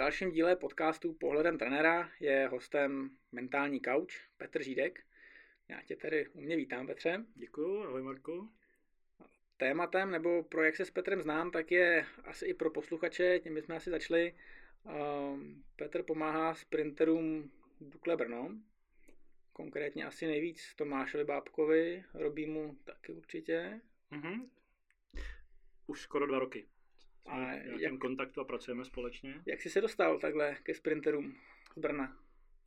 [0.00, 5.04] dalším díle podcastu Pohledem trenéra je hostem Mentální couch Petr Žídek.
[5.68, 7.24] Já tě tady u mě vítám, Petře.
[7.34, 8.48] Děkuji, ahoj Marko.
[9.56, 13.54] Tématem, nebo pro jak se s Petrem znám, tak je asi i pro posluchače, tím
[13.54, 14.34] bychom asi začali.
[14.82, 18.50] Um, Petr pomáhá sprinterům Dukle Brno,
[19.52, 23.80] konkrétně asi nejvíc Tomášovi Bábkovi, robí mu taky určitě.
[24.12, 24.48] Mm-hmm.
[25.86, 26.66] Už skoro dva roky.
[27.26, 27.36] A
[27.76, 29.42] v jak, kontaktu a pracujeme společně.
[29.46, 31.34] Jak jsi se dostal takhle ke sprinterům
[31.76, 32.16] z Brna?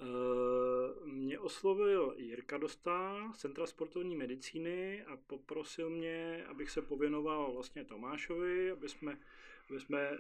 [0.02, 7.54] Uh, mě oslovil Jirka Dostá z Centra sportovní medicíny a poprosil mě, abych se pověnoval
[7.54, 9.18] vlastně Tomášovi, aby jsme,
[9.70, 10.18] aby jsme uh,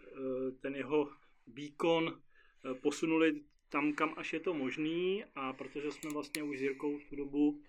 [0.61, 1.11] ten jeho
[1.47, 6.61] výkon uh, posunuli tam, kam až je to možný a protože jsme vlastně už s
[6.61, 7.61] Jirkou v tu dobu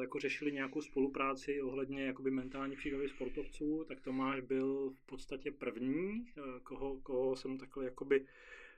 [0.00, 6.26] jako řešili nějakou spolupráci ohledně jakoby mentální přípravy sportovců, tak Tomáš byl v podstatě první,
[6.36, 8.26] eh, koho, koho jsem takhle jakoby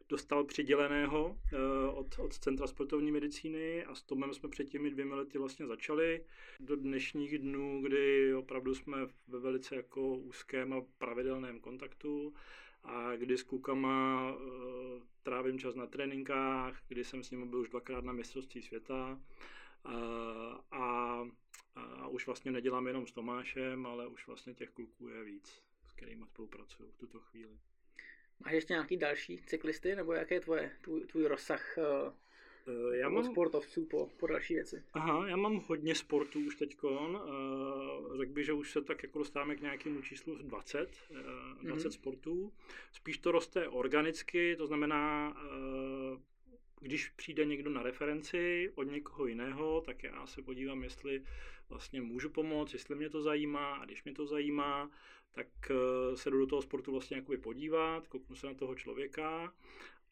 [0.08, 1.56] dostal přiděleného eh,
[1.90, 6.24] od, od Centra sportovní medicíny a s Tomem jsme před těmi dvěmi lety vlastně začali.
[6.60, 8.96] Do dnešních dnů, kdy opravdu jsme
[9.28, 12.34] ve velice jako úzkém a pravidelném kontaktu
[12.84, 14.34] a kdy s klukama
[15.22, 19.20] trávím čas na tréninkách, kdy jsem s nimi byl už dvakrát na mistrovství světa
[19.84, 21.26] a,
[22.00, 25.92] a už vlastně nedělám jenom s Tomášem, ale už vlastně těch kluků je víc, s
[25.92, 27.58] kterými spolupracuju v tuto chvíli.
[28.44, 32.12] Máš ještě nějaký další cyklisty, nebo jaký je tvoje, tvůj, tvůj rozsah uh,
[32.92, 34.82] já mám, sportovců po, po další věci?
[34.92, 36.76] Aha, já mám hodně sportů už teď.
[36.82, 41.16] Uh, řekl bych, že už se tak jako dostáváme k nějakému číslu 20, uh,
[41.62, 41.90] 20 mm-hmm.
[41.90, 42.52] sportů.
[42.92, 46.20] Spíš to roste organicky, to znamená, uh,
[46.80, 51.22] když přijde někdo na referenci od někoho jiného, tak já se podívám, jestli
[51.68, 54.90] vlastně můžu pomoct, jestli mě to zajímá a když mě to zajímá,
[55.32, 59.54] tak eh, se jdu do toho sportu vlastně jakoby podívat, kouknu se na toho člověka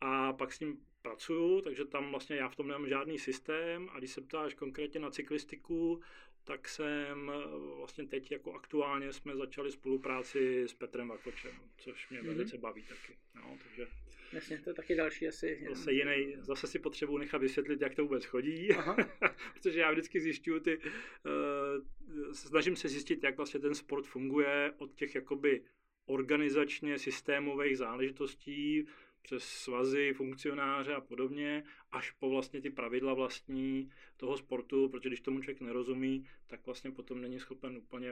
[0.01, 3.99] a pak s ním pracuju, takže tam vlastně já v tom nemám žádný systém a
[3.99, 6.01] když se ptáš konkrétně na cyklistiku,
[6.45, 12.23] tak jsem eh, vlastně teď jako aktuálně jsme začali spolupráci s Petrem Vakočem, což mě
[12.23, 12.27] mm-hmm.
[12.27, 13.17] velice baví taky.
[13.35, 13.89] No, takže
[14.33, 15.67] Jasně, to je taky další asi.
[15.69, 18.69] Zase jiný, zase si potřebuji nechat vysvětlit, jak to vůbec chodí,
[19.55, 24.95] protože já vždycky zjišťuju ty, uh, snažím se zjistit, jak vlastně ten sport funguje od
[24.95, 25.63] těch jakoby
[26.07, 28.87] organizačně systémových záležitostí,
[29.23, 35.21] přes svazy, funkcionáře a podobně, až po vlastně ty pravidla vlastní toho sportu, protože když
[35.21, 38.11] tomu člověk nerozumí, tak vlastně potom není schopen úplně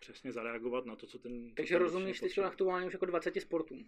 [0.00, 1.54] přesně zareagovat na to, co ten...
[1.54, 3.86] Takže rozumíš teď aktuálně už jako 20 sportům?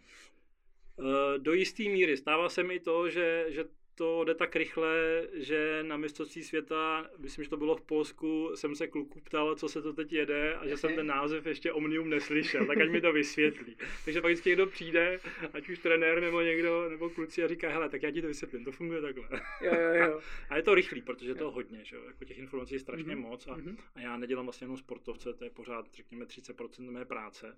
[0.99, 2.17] Eh, do jisté míry.
[2.17, 3.65] Stává se mi to, že, že
[3.99, 8.75] to jde tak rychle, že na mistrovství světa, myslím, že to bylo v Polsku, jsem
[8.75, 12.11] se kluku ptal, co se to teď jede a že jsem ten název ještě Omnium
[12.11, 13.77] neslyšel, tak ať mi to vysvětlí.
[14.05, 15.21] Takže pak vždycky někdo přijde,
[15.53, 18.65] ať už trenér nebo někdo, nebo kluci a říká, hele, tak já ti to vysvětlím,
[18.65, 19.29] to funguje takhle.
[19.61, 20.21] Jo, jo, jo.
[20.49, 22.03] A je to rychlý, protože to je hodně, že jo?
[22.07, 23.29] jako těch informací je strašně mm-hmm.
[23.29, 23.77] moc a, mm-hmm.
[23.95, 27.57] a, já nedělám vlastně jenom sportovce, to je pořád, řekněme, 30% mé práce,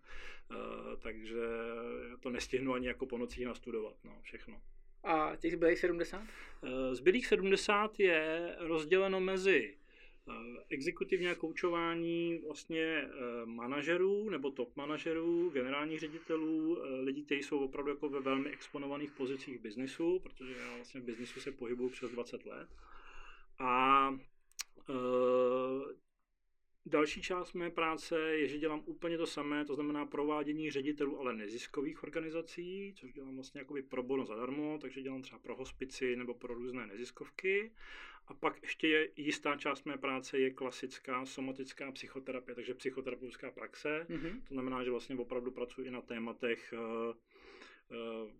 [0.50, 0.56] uh,
[0.98, 1.46] takže
[2.20, 4.60] to nestihnu ani jako po nocích nastudovat, no, všechno.
[5.04, 6.22] A těch zbylých 70?
[6.62, 9.76] Eh, zbylých 70 je rozděleno mezi
[10.28, 10.32] eh,
[10.70, 13.10] exekutivní koučování vlastně eh,
[13.44, 19.58] manažerů nebo top manažerů, generálních ředitelů, lidí, kteří jsou opravdu jako ve velmi exponovaných pozicích
[19.58, 22.68] v biznisu, protože já vlastně v biznisu se pohybuju přes 20 let.
[23.58, 24.10] A
[26.90, 31.34] Další část mé práce je, že dělám úplně to samé, to znamená provádění ředitelů, ale
[31.36, 36.34] neziskových organizací, což dělám vlastně jakoby pro bono zadarmo, takže dělám třeba pro hospici nebo
[36.34, 37.72] pro různé neziskovky.
[38.26, 44.06] A pak ještě je jistá část mé práce je klasická somatická psychoterapie, takže psychoterapeutická praxe.
[44.08, 44.40] Mm-hmm.
[44.48, 47.14] To znamená, že vlastně opravdu pracuji i na tématech uh,
[47.96, 48.30] uh,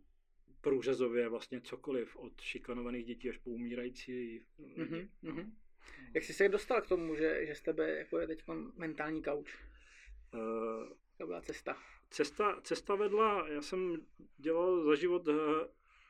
[0.60, 4.43] průřezově vlastně cokoliv, od šikanovaných dětí až po umírající
[4.77, 5.09] lidi.
[5.25, 5.50] Mm-hmm.
[5.99, 6.07] No.
[6.15, 8.43] Jak jsi se dostal k tomu, že, že z tebe jako je teď
[8.77, 9.55] mentální kauč?
[10.35, 11.77] Uh, to byla cesta.
[12.11, 13.97] Cesta, cesta vedla, já jsem
[14.39, 15.37] dělal za život uh,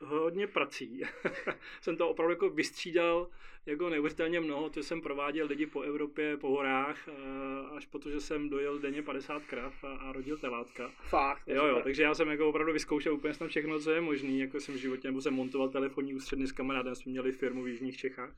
[0.01, 1.03] hodně prací.
[1.81, 3.29] jsem to opravdu jako vystřídal
[3.67, 8.49] jako neuvěřitelně mnoho, to jsem prováděl lidi po Evropě, po horách, uh, až protože jsem
[8.49, 10.91] dojel denně 50 krav a, a rodil telátka.
[11.09, 11.49] Fakt?
[11.49, 14.61] Jo, jo, takže já jsem jako opravdu vyzkoušel úplně snad všechno, co je možné, jako
[14.61, 17.97] jsem v životě, nebo jsem montoval telefonní ústředny s kamarádem, jsme měli firmu v Jižních
[17.97, 18.35] Čechách.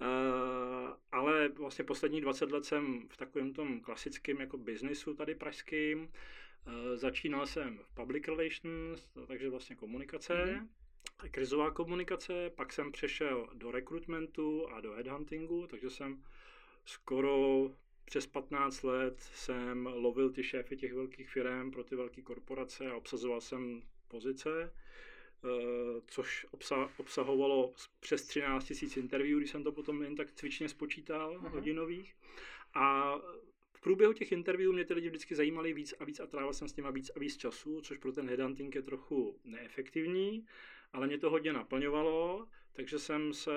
[0.00, 6.00] Uh, ale vlastně poslední 20 let jsem v takovém tom klasickém jako biznisu tady pražským.
[6.02, 11.30] Uh, začínal jsem v public relations, takže vlastně komunikace, mm-hmm.
[11.30, 16.22] krizová komunikace, pak jsem přešel do rekrutmentu a do headhuntingu, takže jsem
[16.84, 17.70] skoro
[18.04, 22.96] přes 15 let jsem lovil ty šéfy těch velkých firm pro ty velké korporace a
[22.96, 24.72] obsazoval jsem pozice.
[26.06, 31.36] Což obsa- obsahovalo přes 13 000 interview, když jsem to potom jen tak cvičně spočítal,
[31.38, 31.48] Aha.
[31.48, 32.14] hodinových.
[32.74, 33.16] A
[33.76, 36.68] v průběhu těch interview mě ty lidi vždycky zajímali víc a víc a trávil jsem
[36.68, 40.46] s nimi víc a víc času, což pro ten headhunting je trochu neefektivní,
[40.92, 43.52] ale mě to hodně naplňovalo, takže jsem se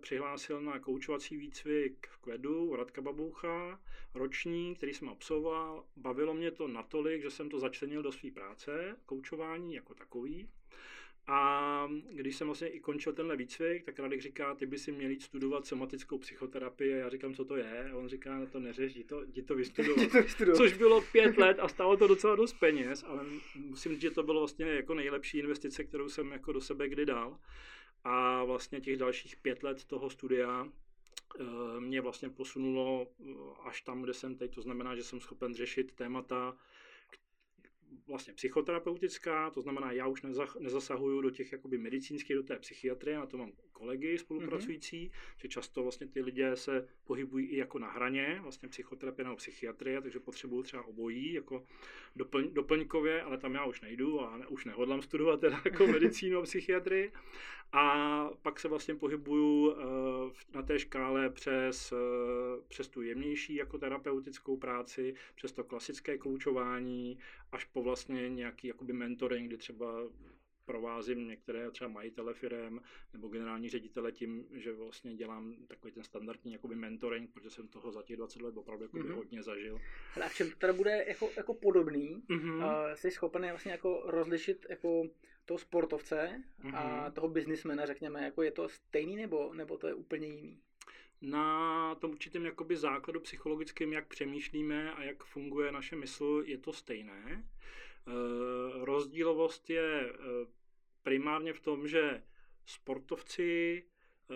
[0.00, 3.80] přihlásil na koučovací výcvik v Kvedu, Radka Baboucha,
[4.14, 5.84] roční, který jsem absolvoval.
[5.96, 10.48] Bavilo mě to natolik, že jsem to začlenil do své práce, koučování jako takový.
[11.26, 15.10] A když jsem vlastně i končil tenhle výcvik, tak Radek říká, ty by si měl
[15.10, 16.94] jít studovat somatickou psychoterapii.
[16.94, 17.90] A já říkám, co to je?
[17.90, 20.10] A on říká, no to neřeš, jdi to, jdi to vystudovat.
[20.56, 23.24] Což bylo pět let a stálo to docela dost peněz, ale
[23.54, 27.06] musím říct, že to bylo vlastně jako nejlepší investice, kterou jsem jako do sebe kdy
[27.06, 27.38] dal.
[28.04, 30.68] A vlastně těch dalších pět let toho studia
[31.40, 33.32] eh, mě vlastně posunulo eh,
[33.64, 34.54] až tam, kde jsem teď.
[34.54, 36.56] To znamená, že jsem schopen řešit témata,
[38.06, 40.22] vlastně psychoterapeutická, to znamená, já už
[40.58, 45.40] nezasahuju do těch jakoby medicínských, do té psychiatrie, na to mám kolegy spolupracující, mm-hmm.
[45.40, 50.00] že často vlastně ty lidé se pohybují i jako na hraně, vlastně psychoterapie nebo psychiatrie,
[50.00, 51.66] takže potřebuju třeba obojí, jako
[52.16, 56.38] doplň, doplňkově, ale tam já už nejdu a ne, už nehodlám studovat teda jako medicínu
[56.38, 57.12] a psychiatrii.
[57.72, 57.84] A
[58.42, 59.76] pak se vlastně pohybuju uh,
[60.54, 61.98] na té škále přes, uh,
[62.68, 67.18] přes tu jemnější jako terapeutickou práci, přes to klasické koučování,
[67.52, 69.86] až po vlastně nějaký jakoby mentoring, kdy třeba
[70.70, 72.80] provázím některé třeba majitele firm
[73.12, 77.92] nebo generální ředitele tím, že vlastně dělám takový ten standardní jakoby mentoring, protože jsem toho
[77.92, 79.14] za těch 20 let opravdu mm-hmm.
[79.14, 79.80] hodně zažil.
[80.16, 82.22] Ale a v čem to teda bude jako, jako podobný?
[82.28, 82.56] Mm-hmm.
[82.56, 85.04] Uh, jsi schopen vlastně jako rozlišit jako
[85.44, 86.76] toho sportovce mm-hmm.
[86.76, 87.12] a mhm.
[87.12, 90.58] toho biznismena, řekněme, jako je to stejný nebo, nebo to je úplně jiný?
[91.22, 96.72] Na tom určitém jakoby základu psychologickém, jak přemýšlíme a jak funguje naše mysl, je to
[96.72, 97.24] stejné.
[97.26, 97.44] E,
[98.84, 100.12] rozdílovost je e,
[101.02, 102.22] primárně v tom, že
[102.66, 103.82] sportovci
[104.30, 104.34] e,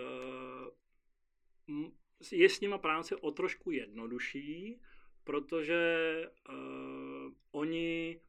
[2.33, 4.81] je s nima práce o trošku jednodušší,
[5.25, 8.21] protože uh, oni,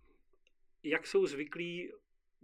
[0.83, 1.91] jak jsou zvyklí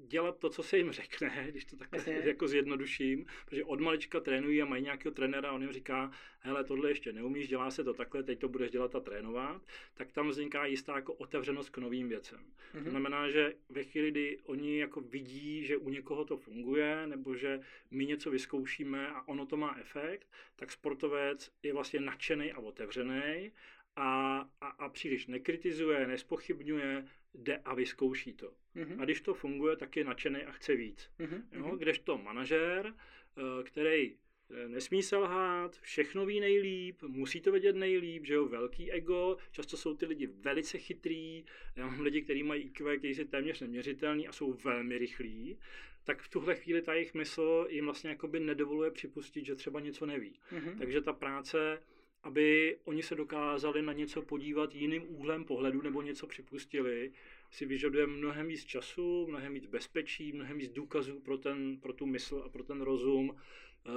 [0.07, 2.13] dělat to, co se jim řekne, když to takhle Jasně.
[2.13, 6.63] jako zjednoduším, protože od malička trénují a mají nějakého trenéra a on jim říká, hele,
[6.63, 9.61] tohle ještě neumíš, dělá se to takhle, teď to budeš dělat a trénovat,
[9.93, 12.39] tak tam vzniká jistá jako otevřenost k novým věcem.
[12.39, 12.71] Mm-hmm.
[12.71, 12.89] To mhm.
[12.89, 17.59] znamená, že ve chvíli, kdy oni jako vidí, že u někoho to funguje, nebo že
[17.91, 23.51] my něco vyzkoušíme a ono to má efekt, tak sportovec je vlastně nadšený a otevřený
[23.95, 28.53] a, a, a příliš nekritizuje, nespochybňuje, jde a vyzkouší to.
[28.75, 29.01] Mm-hmm.
[29.01, 31.09] A když to funguje, tak je nadšený a chce víc.
[31.19, 31.41] Mm-hmm.
[31.51, 31.75] Jo?
[31.75, 34.15] Kdežto manažér, eh, který
[34.49, 39.77] eh, nesmí selhát, všechno ví nejlíp, musí to vědět nejlíp, že jo, velký ego, často
[39.77, 41.45] jsou ty lidi velice chytrý,
[41.75, 45.57] já mám lidi, kteří mají IQ, který jsou téměř neměřitelný a jsou velmi rychlí,
[46.03, 50.05] tak v tuhle chvíli ta jejich mysl jim vlastně jakoby nedovoluje připustit, že třeba něco
[50.05, 50.39] neví.
[50.51, 50.77] Mm-hmm.
[50.77, 51.81] Takže ta práce
[52.23, 57.11] aby oni se dokázali na něco podívat jiným úhlem pohledu nebo něco připustili,
[57.51, 62.05] si vyžaduje mnohem víc času, mnohem víc bezpečí, mnohem víc důkazů pro, ten, pro tu
[62.05, 63.91] mysl a pro ten rozum, eh,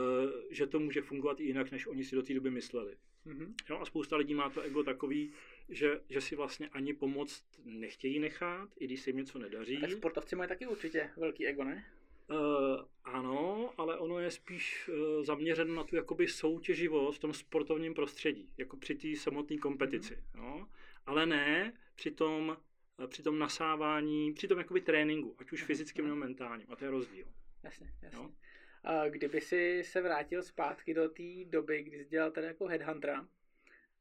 [0.51, 2.97] že to může fungovat i jinak, než oni si do té doby mysleli.
[3.27, 3.55] Mm-hmm.
[3.71, 5.33] Jo, a spousta lidí má to ego takový,
[5.69, 9.77] že, že si vlastně ani pomoct nechtějí nechat, i když se jim něco nedaří.
[9.77, 11.85] A tak sportovci mají taky určitě velký ego, ne?
[12.31, 17.95] Uh, ano, ale ono je spíš uh, zaměřeno na tu jakoby soutěživost v tom sportovním
[17.95, 20.15] prostředí, jako při té samotné kompetici.
[20.15, 20.43] Mm.
[20.43, 20.69] No?
[21.07, 22.57] Ale ne při tom,
[22.99, 26.67] uh, při tom nasávání, při tom jakoby tréninku, ať už fyzickým nebo mentálním.
[26.71, 27.27] A to je rozdíl.
[27.63, 28.19] Jasně, jasně.
[28.19, 28.23] No?
[28.25, 33.29] Uh, kdyby si se vrátil zpátky do té doby, kdy jsi dělal tady jako headhuntera,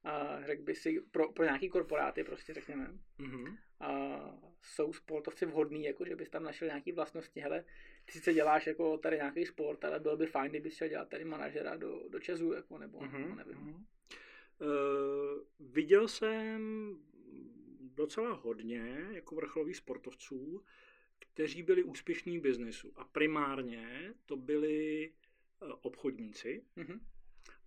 [0.03, 3.57] a řekl by si pro, pro nějaký korporáty, prostě řekněme, mm-hmm.
[3.79, 4.19] a
[4.61, 7.65] jsou sportovci vhodný, jako že bys tam našel nějaký vlastnosti, hele,
[8.05, 11.25] ty sice děláš jako tady nějaký sport, ale bylo by fajn, kdyby šel dělat tady
[11.25, 13.35] manažera do, do Česu, jako, nebo, mm-hmm.
[13.35, 13.55] nevím.
[13.55, 13.83] Mm-hmm.
[14.59, 16.61] Uh, viděl jsem
[17.79, 20.63] docela hodně jako vrcholových sportovců,
[21.19, 22.93] kteří byli úspěšní v biznesu.
[22.95, 25.09] A primárně to byli
[25.61, 26.99] uh, obchodníci, mm-hmm.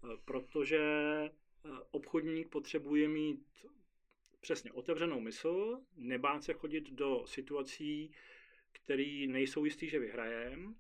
[0.03, 0.81] uh, protože
[1.91, 3.67] obchodník potřebuje mít
[4.41, 8.11] přesně otevřenou mysl, nebát se chodit do situací,
[8.73, 10.77] který nejsou jistý, že vyhrajem.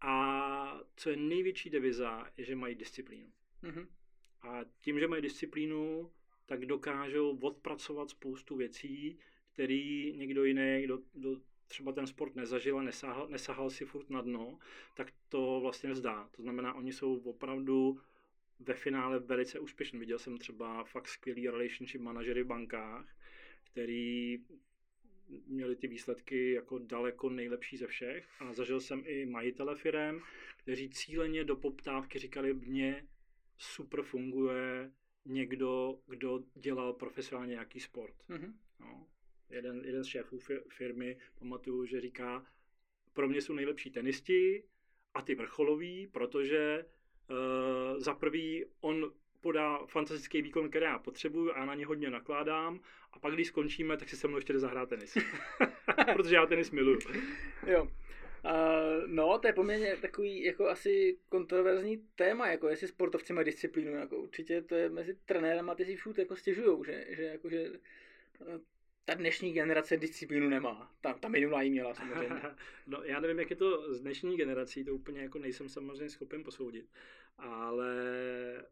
[0.00, 3.32] A co je největší deviza, je, že mají disciplínu.
[3.62, 3.86] Mm-hmm.
[4.42, 6.12] A tím, že mají disciplínu,
[6.46, 9.18] tak dokážou odpracovat spoustu věcí,
[9.52, 14.22] který někdo jiný, kdo, kdo třeba ten sport nezažil a nesahal, nesahal si furt na
[14.22, 14.58] dno,
[14.94, 16.28] tak to vlastně vzdá.
[16.36, 18.00] To znamená, oni jsou opravdu
[18.58, 19.98] ve finále velice úspěšný.
[19.98, 23.16] Viděl jsem třeba fakt skvělý relationship manažery v bankách,
[23.64, 24.38] který
[25.46, 28.28] měli ty výsledky jako daleko nejlepší ze všech.
[28.40, 30.20] A zažil jsem i majitele firem,
[30.56, 33.08] kteří cíleně do poptávky říkali, mně
[33.58, 34.92] super funguje
[35.24, 38.14] někdo, kdo dělal profesionálně nějaký sport.
[38.28, 38.54] Mm-hmm.
[38.80, 39.06] No.
[39.50, 42.46] Jeden, jeden z šéfů firmy, pamatuju, že říká,
[43.12, 44.64] pro mě jsou nejlepší tenisti
[45.14, 46.84] a ty vrcholoví, protože
[47.30, 52.10] uh, za prvý on podá fantastický výkon, který já potřebuju a já na ně hodně
[52.10, 52.80] nakládám
[53.12, 55.18] a pak, když skončíme, tak si se mnou ještě zahrát tenis.
[56.14, 56.98] protože já tenis miluju.
[57.66, 57.82] Jo.
[58.44, 63.92] Uh, no, to je poměrně takový jako asi kontroverzní téma, jako jestli sportovci mají disciplínu,
[63.92, 67.70] jako určitě to je mezi trenérama, ty si všude jako stěžujou, že, že, jako, že
[68.40, 68.58] eh,
[69.06, 70.90] ta dnešní generace disciplínu nemá.
[71.00, 72.42] Ta, ta minulá jí měla samozřejmě.
[72.86, 76.44] no, já nevím, jak je to s dnešní generací, to úplně jako nejsem samozřejmě schopen
[76.44, 76.90] posoudit.
[77.38, 77.94] Ale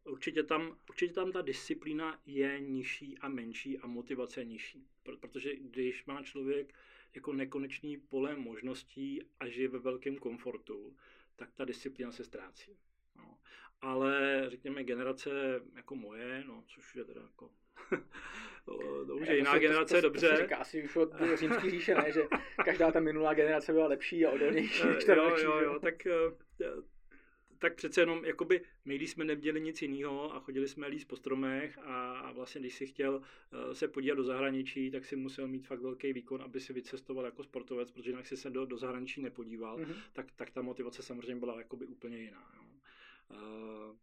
[0.04, 4.86] určitě tam, určitě tam ta disciplína je nižší a menší a motivace je nižší.
[5.20, 6.74] Protože když má člověk
[7.14, 10.96] jako nekonečný pole možností a žije ve velkém komfortu,
[11.36, 12.76] tak ta disciplína se ztrácí.
[13.16, 13.38] No.
[13.80, 15.30] Ale řekněme generace
[15.76, 17.50] jako moje, no, což je teda jako
[19.06, 20.28] to už je jiná generace, to, to, dobře.
[20.28, 22.12] To se říká asi už od římský říše, ne?
[22.12, 22.22] že
[22.64, 26.12] každá ta minulá generace byla lepší a odolnější než ta jo, jo, jo, tak, eh,
[27.58, 31.16] tak přece jenom, jakoby my, když jsme neměli nic jiného a chodili jsme líst po
[31.16, 35.66] stromech a vlastně, když si chtěl eh, se podívat do zahraničí, tak si musel mít
[35.66, 39.22] fakt velký výkon, aby si vycestoval jako sportovec, protože jinak si se do, do zahraničí
[39.22, 39.94] nepodíval, mm-hmm.
[40.12, 42.50] tak, tak ta motivace samozřejmě byla jakoby úplně jiná.
[42.56, 42.62] Jo.
[43.30, 43.96] Uh,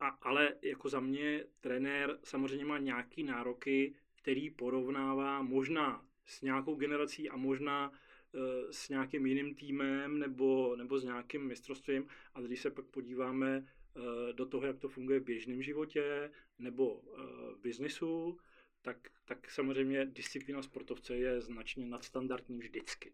[0.00, 6.74] a, ale jako za mě trenér samozřejmě má nějaký nároky, který porovnává možná s nějakou
[6.74, 12.08] generací a možná e, s nějakým jiným týmem nebo, nebo s nějakým mistrovstvím.
[12.34, 17.02] A když se pak podíváme e, do toho, jak to funguje v běžném životě nebo
[17.02, 17.22] e,
[17.54, 18.38] v biznisu,
[18.82, 23.12] tak, tak samozřejmě disciplína sportovce je značně nadstandardní vždycky.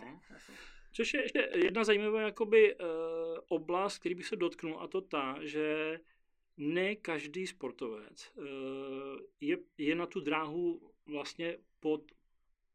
[0.00, 0.20] No.
[0.92, 2.86] Což je ještě jedna zajímavá jakoby, uh,
[3.48, 5.98] oblast, který bych se dotknul, a to ta, že
[6.60, 8.44] ne každý sportovec uh,
[9.40, 12.12] je, je na tu dráhu vlastně pod,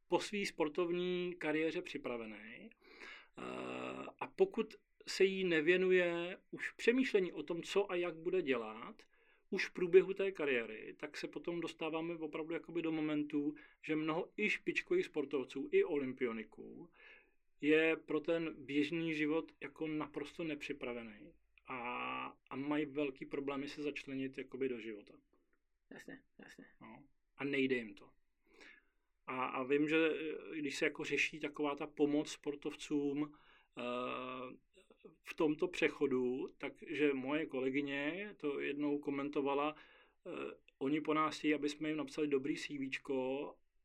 [0.08, 2.70] po své sportovní kariéře připravený.
[3.38, 3.44] Uh,
[4.20, 4.75] a pokud
[5.08, 8.96] se jí nevěnuje už přemýšlení o tom, co a jak bude dělat,
[9.50, 14.30] už v průběhu té kariéry, tak se potom dostáváme opravdu jakoby do momentu, že mnoho
[14.38, 16.89] i špičkových sportovců, i olympioniků
[17.62, 21.34] je pro ten běžný život jako naprosto nepřipravený
[21.68, 25.14] a, a mají velký problémy se začlenit jakoby do života.
[25.90, 26.66] Jasně, jasně.
[26.82, 27.04] No.
[27.38, 28.10] A nejde jim to.
[29.28, 33.30] A, a vím, že eh, když se jako řeší taková ta pomoc sportovcům uh,
[35.24, 39.76] v tomto přechodu, takže moje kolegyně to jednou komentovala,
[40.24, 40.34] uh,
[40.78, 43.00] oni po nás chtějí, aby jsme jim napsali dobrý CV,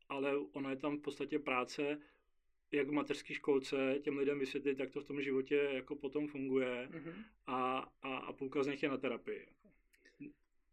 [0.09, 2.01] ale ona je tam v podstatě práce
[2.73, 6.89] jak v mateřské školce těm lidem vysvětlit, jak to v tom životě jako potom funguje
[6.91, 7.15] mm-hmm.
[7.47, 9.47] a, a, a půlka z nich je na terapii.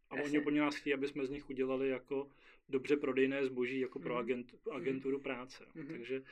[0.09, 0.37] A Jasně.
[0.37, 2.29] oni po nás chtějí, aby jsme z nich udělali jako
[2.69, 4.19] dobře prodejné zboží jako pro mm-hmm.
[4.19, 5.65] agent, agenturu práce.
[5.75, 5.87] Mm-hmm.
[5.87, 6.23] Takže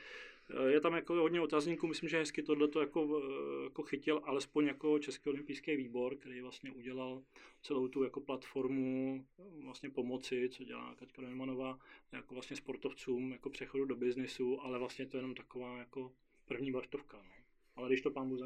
[0.68, 4.66] je tam jako hodně otazníků, myslím, že hezky tohle to jako, eh, jako chytil, alespoň
[4.66, 7.22] jako Český olympijský výbor, který vlastně udělal
[7.62, 11.78] celou tu jako platformu eh, vlastně pomoci, co dělá Kaťka Neumannová,
[12.12, 16.12] jako vlastně sportovcům, jako přechodu do biznisu, ale vlastně to je jenom taková jako
[16.44, 17.16] první vlaštovka.
[17.16, 17.32] No.
[17.76, 18.40] Ale když to pán Bůh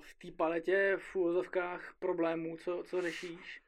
[0.00, 3.62] V té paletě v úvozovkách problémů, co, co řešíš,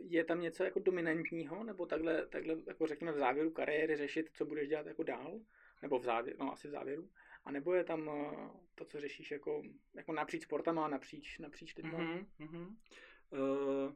[0.00, 4.44] je tam něco jako dominantního, nebo takhle, takhle jako řekněme v závěru kariéry řešit, co
[4.44, 5.40] budeš dělat jako dál?
[5.86, 7.10] Nebo v závěru, no asi v závěru,
[7.44, 9.62] a nebo je tam uh, to, co řešíš jako,
[9.94, 11.98] jako napříč sportama, napříč, napříč lidma?
[11.98, 12.76] Mm-hmm, mm-hmm.
[13.30, 13.92] Uh,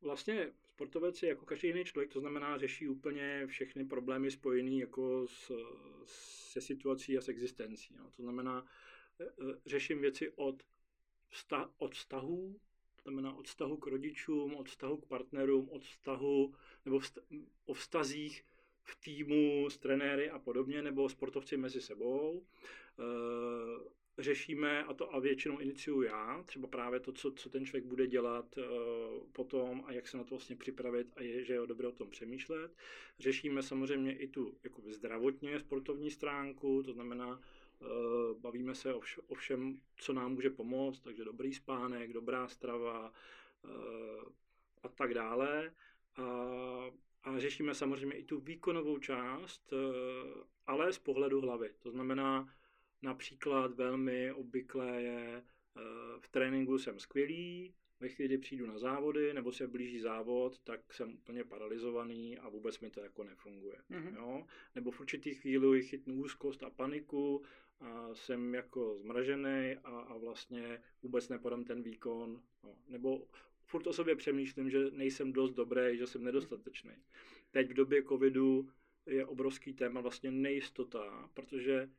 [0.00, 5.26] vlastně sportovec je jako každý jiný člověk, to znamená řeší úplně všechny problémy spojené jako
[5.26, 5.52] s,
[6.04, 7.94] se situací a s existencí.
[7.96, 8.10] No.
[8.16, 10.62] To znamená, uh, řeším věci od,
[11.28, 12.60] vztah, od vztahů,
[12.96, 17.20] to znamená od vztahu k rodičům, od vztahu k partnerům, od vztahu nebo vsta,
[17.64, 18.44] o vztazích
[18.88, 22.42] v týmu s trenéry a podobně, nebo sportovci mezi sebou.
[22.98, 27.84] E, řešíme, a to a většinou iniciuju já, třeba právě to, co, co ten člověk
[27.84, 28.62] bude dělat e,
[29.32, 32.10] potom a jak se na to vlastně připravit a je, že je dobré o tom
[32.10, 32.76] přemýšlet.
[33.18, 37.84] Řešíme samozřejmě i tu jako zdravotně sportovní stránku, to znamená, e,
[38.40, 43.12] bavíme se o, vš- o všem, co nám může pomoct, takže dobrý spánek, dobrá strava
[44.82, 45.72] a tak dále.
[46.16, 46.24] A
[47.28, 49.76] a řešíme samozřejmě i tu výkonovou část, eh,
[50.66, 51.70] ale z pohledu hlavy.
[51.78, 52.54] To znamená,
[53.02, 55.42] například velmi obvyklé je,
[55.76, 55.80] eh,
[56.20, 60.94] v tréninku jsem skvělý, Ve chvíli, kdy přijdu na závody nebo se blíží závod, tak
[60.94, 63.78] jsem úplně paralizovaný a vůbec mi to jako nefunguje.
[63.90, 64.16] Mm-hmm.
[64.16, 64.46] Jo?
[64.74, 67.42] Nebo v určitých chvíli chytnu úzkost a paniku
[67.80, 72.42] a jsem jako zmražený a, a vlastně vůbec nepodám ten výkon.
[72.64, 72.76] No.
[72.88, 73.26] Nebo
[73.68, 76.92] furt o sobě přemýšlím, že nejsem dost dobrý, že jsem nedostatečný.
[77.50, 78.70] Teď v době covidu
[79.06, 81.90] je obrovský téma vlastně nejistota, protože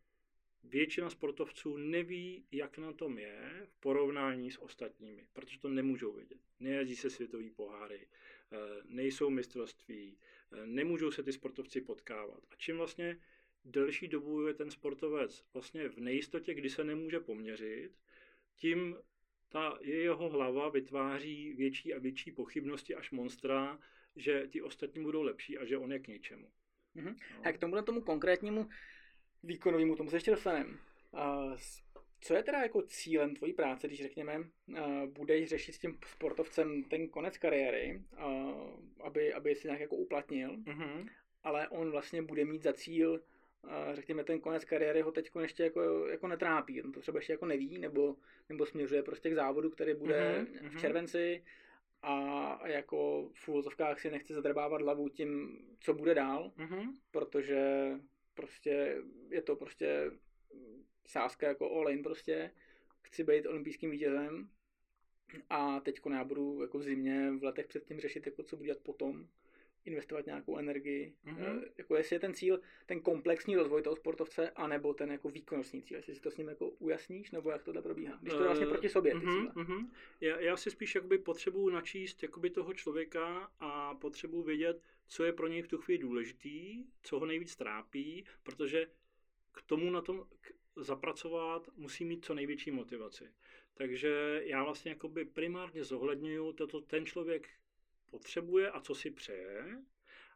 [0.63, 6.39] většina sportovců neví, jak na tom je v porovnání s ostatními, protože to nemůžou vědět.
[6.59, 10.17] Nejezdí se světový poháry, eh, nejsou mistrovství,
[10.51, 12.43] eh, nemůžou se ty sportovci potkávat.
[12.51, 13.19] A čím vlastně
[13.65, 17.91] delší dobu je ten sportovec vlastně v nejistotě, kdy se nemůže poměřit,
[18.55, 18.97] tím
[19.49, 23.79] ta jeho hlava vytváří větší a větší pochybnosti až monstra,
[24.15, 26.47] že ty ostatní budou lepší a že on je k něčemu.
[26.95, 27.15] Mm-hmm.
[27.35, 27.41] No.
[27.43, 28.69] A k tomu, tomu konkrétnímu
[29.43, 30.77] výkonovému, tomu se ještě dostaneme.
[32.21, 34.49] Co je teda jako cílem tvojí práce, když řekněme,
[35.05, 38.01] budeš řešit s tím sportovcem ten konec kariéry,
[39.03, 41.09] aby, aby si nějak jako uplatnil, mm-hmm.
[41.43, 43.21] ale on vlastně bude mít za cíl,
[43.93, 47.45] řekněme, ten konec kariéry ho teď ještě jako, jako netrápí, on to třeba ještě jako
[47.45, 48.15] neví, nebo,
[48.49, 50.69] nebo směřuje prostě k závodu, který bude mm-hmm.
[50.69, 51.43] v červenci
[52.01, 56.93] a jako v úvozovkách si nechce zadrbávat hlavu tím, co bude dál, mm-hmm.
[57.11, 57.91] protože
[58.33, 60.11] prostě je to prostě
[61.05, 62.51] sázka jako all in prostě.
[63.01, 64.49] Chci být olympijským vítězem
[65.49, 68.83] a teď já budu jako v zimě, v letech předtím řešit, jako co budu dělat
[68.83, 69.27] potom,
[69.85, 71.13] investovat nějakou energii.
[71.25, 71.63] Mm-hmm.
[71.77, 75.97] Jako jestli je ten cíl ten komplexní rozvoj toho sportovce, anebo ten jako výkonnostní cíl.
[75.97, 78.17] Jestli si to s ním jako ujasníš, nebo jak to probíhá.
[78.21, 79.89] Když to je vlastně proti sobě, ty mm-hmm, Mm-hmm.
[80.21, 85.33] Já, já si spíš jakoby potřebuji načíst jakoby toho člověka a potřebuji vědět, co je
[85.33, 88.87] pro něj v tu chvíli důležitý, co ho nejvíc trápí, protože
[89.51, 90.27] k tomu na tom
[90.75, 93.31] zapracovat musí mít co největší motivaci.
[93.73, 97.49] Takže já vlastně jakoby primárně zohledňuju to, ten člověk
[98.11, 99.81] potřebuje a co si přeje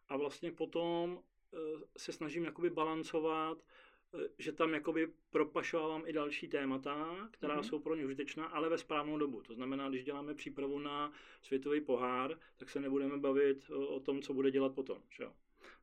[0.09, 1.19] a vlastně potom
[1.53, 1.57] eh,
[1.97, 3.65] se snažím jakoby balancovat,
[4.13, 7.69] eh, že tam jakoby propašovávám i další témata, která mm-hmm.
[7.69, 9.41] jsou pro ně užitečná, ale ve správnou dobu.
[9.41, 14.21] To znamená, když děláme přípravu na světový pohár, tak se nebudeme bavit o, o tom,
[14.21, 15.01] co bude dělat potom.
[15.09, 15.25] Že?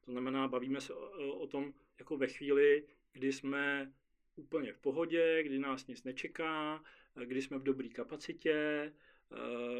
[0.05, 3.93] To znamená, bavíme se o, o tom jako ve chvíli, kdy jsme
[4.37, 6.85] úplně v pohodě, kdy nás nic nečeká,
[7.25, 8.93] kdy jsme v dobré kapacitě,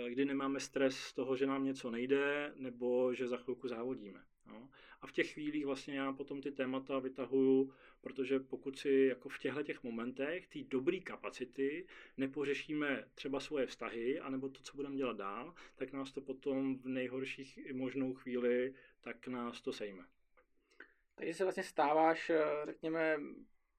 [0.09, 4.25] kdy nemáme stres z toho, že nám něco nejde, nebo že za chvilku závodíme.
[4.47, 4.69] No.
[5.01, 9.39] A v těch chvílích vlastně já potom ty témata vytahuju, protože pokud si jako v
[9.39, 11.87] těchto těch momentech ty dobré kapacity
[12.17, 16.89] nepořešíme třeba svoje vztahy, anebo to, co budeme dělat dál, tak nás to potom v
[16.89, 20.05] nejhorších možnou chvíli, tak nás to sejme.
[21.15, 23.21] Takže se vlastně stáváš, eh, řekněme,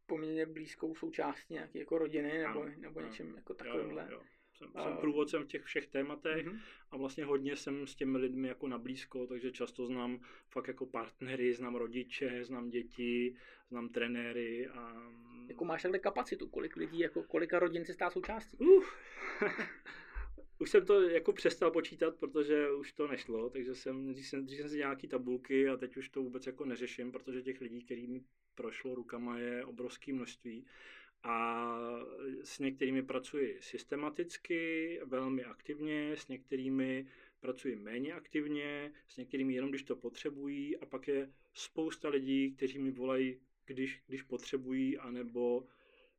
[0.05, 4.07] poměrně blízkou součástí nějaké jako rodiny nebo, ano, nebo něčem jako takovémhle.
[4.11, 4.23] Jo, jo.
[4.61, 4.83] Jsem, a...
[4.83, 6.59] jsem průvodcem v těch všech tématech mm-hmm.
[6.91, 10.19] a vlastně hodně jsem s těmi lidmi jako na blízko, takže často znám
[10.49, 13.35] fakt jako partnery, znám rodiče, znám děti,
[13.69, 15.11] znám trenéry a...
[15.47, 18.57] Jako máš takhle kapacitu, kolik lidí, jako kolika rodin se stá součástí?
[18.57, 18.83] Uh.
[20.59, 24.57] už jsem to jako přestal počítat, protože už to nešlo, takže jsem, když jsem, když
[24.57, 28.21] jsem si nějaký tabulky a teď už to vůbec jako neřeším, protože těch lidí, kterými
[28.55, 30.65] prošlo rukama, je obrovské množství.
[31.23, 31.67] A
[32.43, 37.07] s některými pracuji systematicky, velmi aktivně, s některými
[37.39, 42.79] pracuji méně aktivně, s některými jenom když to potřebují a pak je spousta lidí, kteří
[42.79, 45.67] mi volají, když, když potřebují, anebo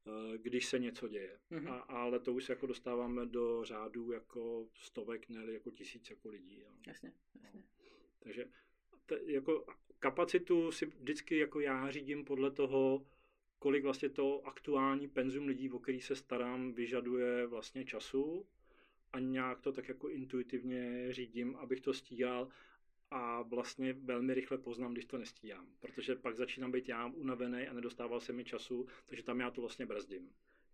[0.06, 1.38] Eh, když se něco děje.
[1.50, 1.72] Mm-hmm.
[1.72, 6.28] A, ale to už se jako dostáváme do řádů jako stovek, ne jako tisíc jako
[6.28, 6.60] lidí.
[6.60, 6.68] Jo.
[6.86, 7.60] Jasně, jasně.
[7.60, 7.62] No.
[8.18, 8.48] Takže
[9.06, 9.66] t- jako
[9.98, 13.06] kapacitu si vždycky jako já řídím podle toho,
[13.62, 18.46] kolik vlastně to aktuální penzum lidí, o který se starám, vyžaduje vlastně času
[19.12, 22.48] a nějak to tak jako intuitivně řídím, abych to stíhal
[23.10, 27.72] a vlastně velmi rychle poznám, když to nestíhám, protože pak začínám být já unavený a
[27.72, 30.30] nedostával se mi času, takže tam já to vlastně brzdím.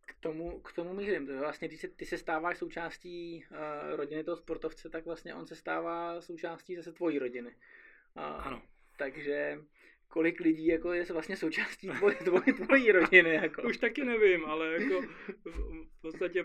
[0.07, 1.27] K tomu, k tomu mířím.
[1.38, 5.57] Vlastně, když se, ty se stáváš součástí uh, rodiny toho sportovce, tak vlastně on se
[5.57, 7.48] stává součástí zase tvojí rodiny.
[7.48, 8.62] Uh, ano.
[8.96, 9.64] Takže
[10.08, 13.34] kolik lidí jako je vlastně součástí tvojí, tvojí, tvojí rodiny.
[13.34, 13.62] Jako.
[13.62, 15.02] Už taky nevím, ale jako
[15.44, 16.44] v podstatě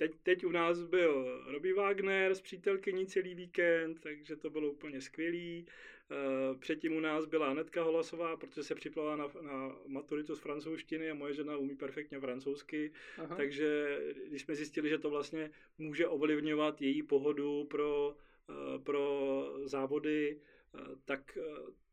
[0.00, 5.00] Teď, teď u nás byl Robbie Wagner s přítelkyní celý víkend, takže to bylo úplně
[5.00, 5.66] skvělý.
[6.10, 11.10] Eh, předtím u nás byla Anetka Holasová, protože se připravila na, na maturitu z francouzštiny
[11.10, 12.92] a moje žena umí perfektně francouzsky.
[13.18, 13.36] Aha.
[13.36, 13.98] Takže
[14.28, 18.16] když jsme zjistili, že to vlastně může ovlivňovat její pohodu pro,
[18.50, 20.40] eh, pro závody,
[20.74, 21.38] eh, tak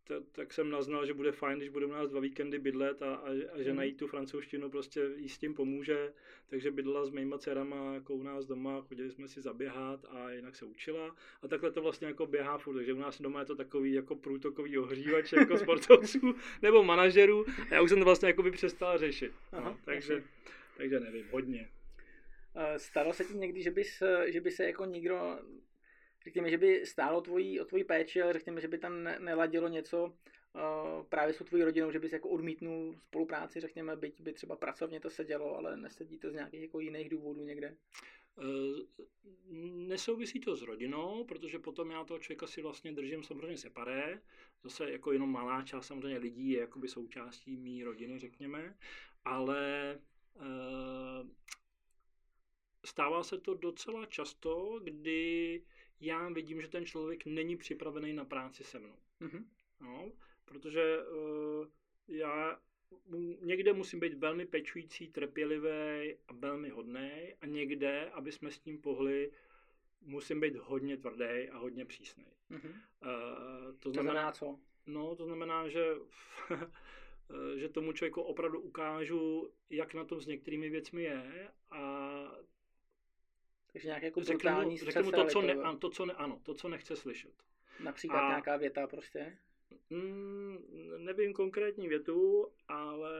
[0.08, 3.30] t- tak jsem naznal, že bude fajn, když budeme nás dva víkendy bydlet a, a,
[3.54, 3.78] a že Mhm.
[3.78, 6.14] najít tu francouzštinu prostě jí s tím pomůže.
[6.50, 10.56] Takže bydlela s mýma dcerama jako u nás doma, chodili jsme si zaběhat a jinak
[10.56, 11.16] se učila.
[11.42, 14.16] A takhle to vlastně jako běhá furt, takže u nás doma je to takový jako
[14.16, 17.46] průtokový ohřívač jako sportovců nebo manažerů.
[17.72, 19.32] A já už jsem to vlastně jako by přestal řešit.
[19.52, 20.24] Aha, No, takže,
[20.78, 21.70] takže nevím, hodně.
[22.56, 25.40] Eh, Stalo se ti někdy, že bys, eh, že by se jako nikdo,
[26.28, 29.68] řekněme, že by stálo tvojí, o tvojí péči, ale řekněme, že by tam ne- neladilo
[29.68, 30.14] něco
[30.56, 35.00] eh, právě s tvojí rodinou, že bys jako odmítnul spolupráci, řekněme, byť by třeba pracovně
[35.00, 37.78] to sedělo, ale nesedí to z nějakých jako jiných důvodů někde.
[38.40, 39.04] Eh,
[39.88, 44.22] Nesouvisí to s rodinou, protože potom já toho člověka si vlastně držím samozřejmě separé.
[44.64, 48.76] Zase jako jenom malá část samozřejmě lidí je jakoby součástí mý rodiny, řekněme.
[49.26, 49.92] Ale
[50.36, 51.28] eh,
[52.86, 55.62] stává se to docela často, kdy
[56.00, 58.96] já vidím, že ten člověk není připravený na práci se mnou.
[59.20, 59.50] Mhm.
[59.82, 60.12] No,
[60.46, 61.68] protože uh,
[62.08, 62.60] já
[63.42, 68.82] někde musím být velmi pečující, trpělivý a velmi hodný a někde, aby jsme s tím
[68.82, 69.32] pohli,
[70.02, 72.26] musím být hodně tvrdý a hodně přísný.
[72.50, 72.70] Mhm.
[72.70, 74.60] Uh, to To znamená co?
[74.88, 75.86] No, to znamená, že,
[76.52, 81.82] eh, že tomu člověku opravdu ukážu, jak na tom s některými věcmi je a
[83.78, 86.54] Takže nějaké jako řeknu mu, řeknu mu to, co ne, to, co ne, ano, to,
[86.54, 87.34] co nechce slyšet.
[87.80, 89.38] Například a- nějaká věta prostě.
[89.90, 90.58] Mm,
[90.98, 93.12] nevím konkrétní větu, ale...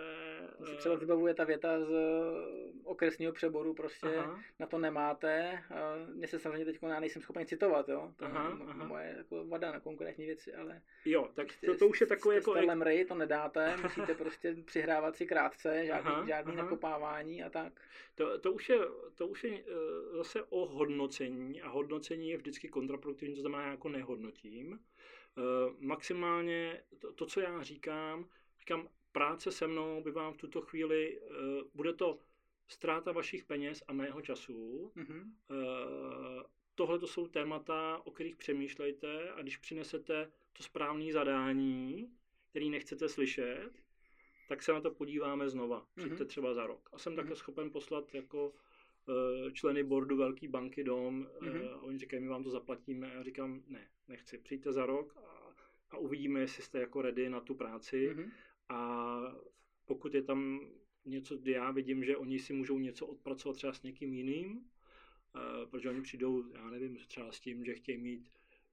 [0.60, 4.78] Mně se eh, třeba vybavuje ta věta z eh, okresního přeboru, prostě aha, na to
[4.78, 5.64] nemáte.
[6.14, 8.14] Mně se samozřejmě teď já nejsem schopen citovat, jo.
[8.16, 8.86] To Aha, je aha.
[8.86, 12.36] moje jako vada na konkrétní věci, ale jo, tak prostě to, to už je takové
[12.36, 12.54] jako...
[12.54, 16.64] testem Lemry to nedáte, musíte prostě přihrávat si krátce, žádný, Aha, žádný aha.
[16.64, 17.74] nakopávání a tak.
[18.16, 18.80] To, to už je,
[19.16, 23.72] to už je eh, zase o hodnocení a hodnocení je vždycky kontraproduktivní, to znamená, já
[23.72, 24.80] jako nehodnotím.
[25.38, 25.42] Eh,
[25.80, 31.20] Maximálně to, to, co já říkám, říkám, práce se mnou by vám v tuto chvíli,
[31.22, 31.30] eh,
[31.74, 32.20] bude to
[32.68, 35.36] ztráta vašich peněz a mého času, Mhm.
[36.76, 42.12] tohle to jsou témata, o kterých přemýšlejte a když přinesete to správné zadání,
[42.50, 43.70] který nechcete slyšet,
[44.48, 45.86] tak se na to podíváme znova.
[45.96, 46.28] Přijďte Mhm.
[46.28, 46.90] třeba za rok.
[46.94, 47.38] A jsem takhle Mhm.
[47.38, 48.54] schopen poslat jako
[49.54, 51.62] členy boardu velké banky dom Mhm.
[51.74, 53.12] a oni říkají, my vám to zaplatíme.
[53.12, 54.38] A já říkám, ne, nechci.
[54.38, 55.54] Přijďte za rok a,
[55.90, 58.10] a uvidíme, jestli jste jako ready na tu práci.
[58.16, 58.32] Mhm.
[58.70, 59.20] A
[59.86, 60.60] pokud je tam
[61.06, 64.62] něco, kdy já vidím, že oni si můžou něco odpracovat třeba s někým jiným,
[65.36, 68.30] eh, protože oni přijdou, já nevím, třeba s tím, že chtějí mít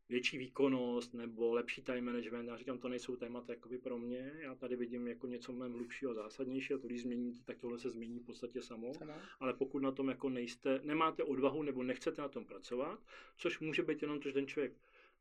[0.08, 2.48] větší výkonnost nebo lepší time management.
[2.48, 4.32] Já říkám, to nejsou témata jakoby pro mě.
[4.38, 6.78] Já tady vidím jako něco mnohem hlubšího a zásadnějšího.
[6.78, 8.94] To, když změníte, tak tohle se změní v podstatě samo.
[8.94, 9.14] Samo.
[9.40, 13.04] Ale pokud na tom jako nejste, nemáte odvahu nebo nechcete na tom pracovat,
[13.36, 14.72] což může být jenom to, že ten člověk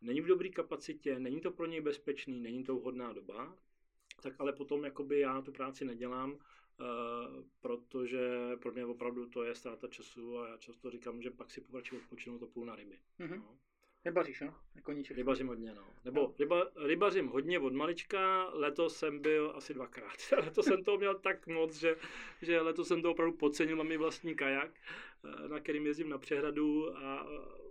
[0.02, 3.58] není v dobré kapacitě, není to pro něj bezpečný, není to vhodná doba,
[4.22, 6.38] tak ale potom jakoby já tu práci nedělám, uh,
[7.62, 8.30] protože
[8.62, 11.98] pro mě opravdu to je ztráta času a já často říkám, že pak si povrčím
[11.98, 13.00] odpočinout to půl na ryby.
[13.20, 13.40] Mhm.
[13.40, 13.58] No.
[14.06, 14.56] Nebaříš, no?
[14.76, 15.18] Jako niček.
[15.18, 15.88] Rybařím hodně, no.
[16.06, 16.34] Nebo No.
[16.40, 20.18] ryba, rybařím hodně od malička, letos jsem byl asi dvakrát.
[20.46, 21.96] letos jsem toho měl tak moc, že,
[22.42, 24.72] že letos jsem to opravdu podcenil, mám i vlastní kajak,
[25.46, 27.64] eh, na kterým jezdím na přehradu a eh,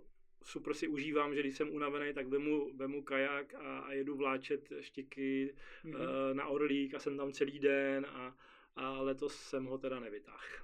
[0.43, 4.69] super si užívám, že když jsem unavený, tak vemu, vemu kajak a, a jedu vláčet
[4.79, 5.95] štiky Mhm.
[5.95, 8.35] eh, na Orlík a jsem tam celý den a,
[8.75, 10.62] a letos jsem ho teda nevytáhl.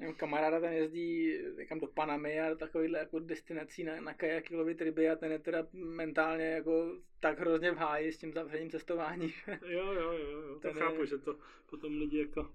[0.00, 4.56] Mám kamaráda, ten jezdí někam do Panamy a do takovýchhle jako destinací na, na kajaky
[4.56, 8.70] lovit ryby a ten je teda mentálně jako tak hrozně v háji s tím zavřením
[8.70, 9.34] cestování.
[9.66, 10.58] Jo, jo, jo, jo.
[10.60, 11.38] to je- chápu, že to
[11.70, 12.54] potom lidi jako,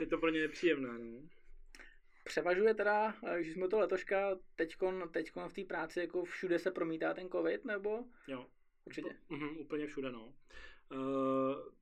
[0.00, 1.28] je to pro ně nepříjemné, no.
[2.24, 6.70] Převažuje teda, eh, když jsme to letoška, teďkon, teďkon v té práci, jako všude se
[6.70, 8.04] promítá ten covid, nebo?
[8.26, 8.46] Jo,
[8.84, 9.16] Určitě.
[9.28, 10.34] Mhm, úplně všude, no.
[10.92, 11.74] Eh,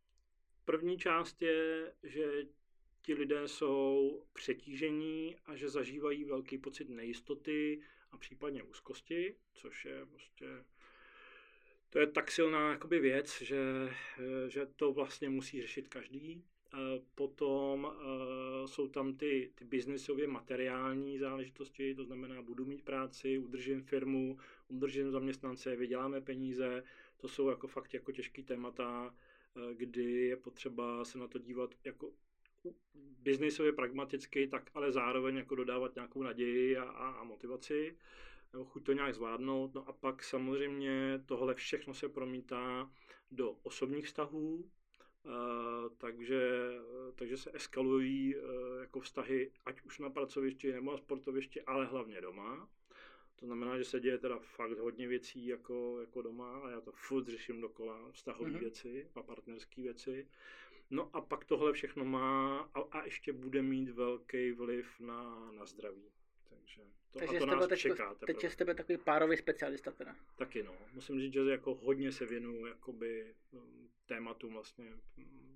[0.64, 2.24] První část je, že
[3.02, 10.06] ti lidé jsou přetížení a že zažívají velký pocit nejistoty a případně úzkosti, což je
[10.06, 10.46] prostě
[11.92, 13.58] to je tak silná jakoby věc, že,
[14.48, 16.44] že to vlastně musí řešit každý.
[16.74, 23.38] Eh, Potom eh, jsou tam ty, ty biznisově materiální záležitosti, to znamená, budu mít práci,
[23.38, 24.38] udržím firmu,
[24.68, 26.84] udržím zaměstnance, vyděláme peníze,
[27.16, 29.14] to jsou jako fakt jako těžký témata,
[29.56, 32.12] eh, kdy je potřeba se na to dívat jako
[33.22, 37.96] biznisově pragmaticky, tak ale zároveň jako dodávat nějakou naději a, a, a motivaci,
[38.52, 39.74] nebo chuť to nějak zvládnout.
[39.74, 42.90] No a pak samozřejmě tohle všechno se promítá
[43.30, 44.70] do osobních vztahů,
[45.26, 45.30] eh,
[45.98, 46.70] takže,
[47.14, 48.40] takže se eskalují eh,
[48.80, 52.68] jako vztahy ať už na pracovišti nebo na sportovišti, ale hlavně doma.
[53.36, 56.92] To znamená, že se děje teda fakt hodně věcí jako, jako doma a já to
[56.92, 58.58] furt řeším dokola, vztahové mm-hmm.
[58.58, 60.28] věci a partnerské věci.
[60.92, 65.66] No a pak tohle všechno má a, a ještě bude mít velký vliv na, na
[65.66, 66.12] zdraví.
[66.48, 68.14] Takže to, Takže a to nás teď, čeká.
[68.14, 70.16] Teď je z tebe takový párový specialista teda.
[70.36, 70.74] Taky no.
[70.92, 75.51] Musím říct, že jako hodně se věnuju jakoby um, tématům vlastně um,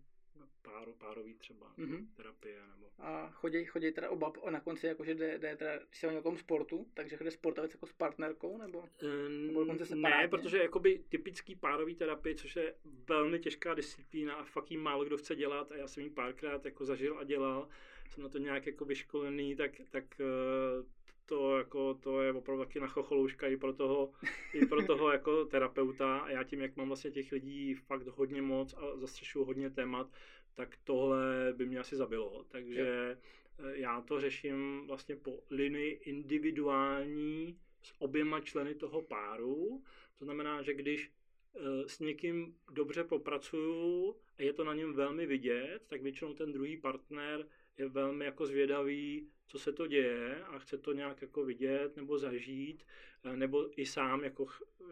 [0.70, 2.06] páro, párový třeba mm-hmm.
[2.16, 2.60] terapie.
[2.74, 2.86] Nebo...
[2.98, 6.36] A chodí, chodí teda oba na konci, jakože jde, jde teda, když se o někom
[6.36, 11.56] sportu, takže jde sportovec jako s partnerkou, nebo, um, nebo dokonce Ne, protože jakoby typický
[11.56, 12.74] párový terapie, což je
[13.08, 16.64] velmi těžká disciplína a fakt jí málo kdo chce dělat a já jsem ji párkrát
[16.64, 17.68] jako zažil a dělal,
[18.10, 20.86] jsem na to nějak jako vyškolený, tak, tak uh,
[21.26, 24.10] to, jako, to je opravdu taky na chocholouška i pro toho,
[24.52, 28.42] i pro toho jako terapeuta a já tím, jak mám vlastně těch lidí fakt hodně
[28.42, 30.10] moc a zastřešuju hodně témat,
[30.56, 32.44] tak tohle by mě asi zabilo.
[32.48, 33.16] Takže jo.
[33.58, 39.82] Eh, já to řeším vlastně po linii individuální s oběma členy toho páru.
[40.18, 41.10] To znamená, že když
[41.54, 46.52] eh, s někým dobře popracuju a je to na něm velmi vidět, tak většinou ten
[46.52, 47.46] druhý partner
[47.78, 52.18] je velmi jako zvědavý, co se to děje a chce to nějak jako vidět nebo
[52.18, 52.86] zažít,
[53.24, 54.46] eh, nebo i sám jako,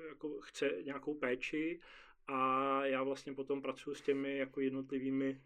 [0.09, 1.81] jako chce nějakou péči
[2.27, 5.41] a já vlastně potom pracuji s těmi jako jednotlivými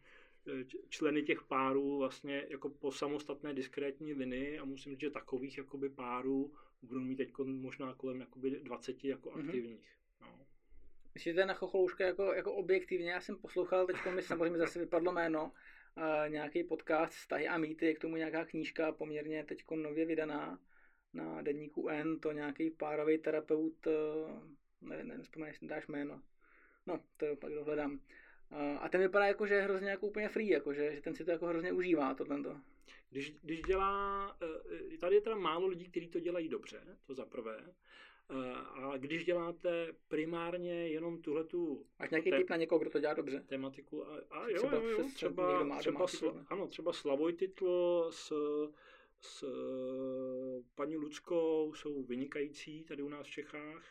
[0.89, 5.89] členy těch párů vlastně jako po samostatné diskrétní linii a musím říct, že takových jakoby
[5.89, 9.47] párů budu mít teď možná kolem jakoby 20 jako mm-hmm.
[9.47, 9.97] aktivních.
[10.21, 10.47] No.
[11.15, 13.11] Myslíte na chocholouška jako, jako objektivně?
[13.11, 15.53] Já jsem poslouchal, teď mi samozřejmě zase vypadlo jméno,
[15.97, 20.59] uh, nějaký podcast Stahy a mýty, je k tomu nějaká knížka poměrně teď nově vydaná
[21.13, 23.93] na denníku N, to nějaký párový terapeut, uh,
[24.81, 26.23] nevím, nevím, jestli dáš jméno.
[26.87, 28.01] No, to pak dohledám.
[28.81, 31.25] A ten vypadá jako, že je hrozně jako úplně free, jako, že, že ten si
[31.25, 32.41] to jako hrozně užívá, tohle.
[33.11, 34.37] Když, když dělá,
[35.01, 37.75] tady je teda málo lidí, kteří to dělají dobře, to za prvé.
[38.31, 41.87] Eh, a když děláte primárně jenom tuhle tu...
[41.99, 43.45] Máš nějaký tip na někoho, kdo to dělá dobře?
[43.47, 44.09] Tematiku.
[44.09, 48.33] A, a jo, třeba, jo, jo, třeba, třeba, třeba sl, ano, třeba Slavoj Titlo s,
[49.21, 49.45] s
[50.75, 53.85] paní Luckou jsou vynikající tady u nás v Čechách.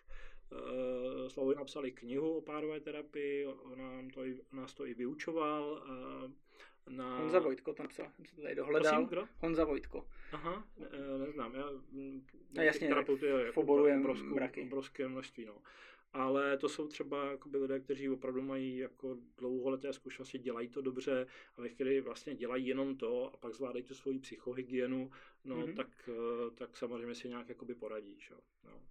[0.51, 5.83] Uh, Slavoj napsali knihu o párové terapii, on nám to i, nás to i vyučoval.
[5.89, 6.31] Uh,
[6.89, 7.17] na...
[7.17, 8.91] Honza Vojtko to napsal, jsem se to tady dohledal.
[8.91, 9.27] Prosím, kdo?
[9.37, 10.07] Honza Vojtko.
[10.31, 10.87] Aha, ne,
[11.25, 11.69] neznám, já...
[12.53, 15.61] No, jasně, terapeuty je jako obrovské, obrovské množství, no.
[16.13, 21.27] Ale to jsou třeba jakoby, lidé, kteří opravdu mají jako dlouholeté zkušenosti, dělají to dobře
[21.55, 25.11] a ve chvíli vlastně dělají jenom to a pak zvládají tu svoji psychohygienu,
[25.45, 25.75] no mm-hmm.
[25.75, 28.19] tak, eh, tak samozřejmě si nějak jakoby poradí.
[28.19, 28.35] Že?
[28.63, 28.81] No.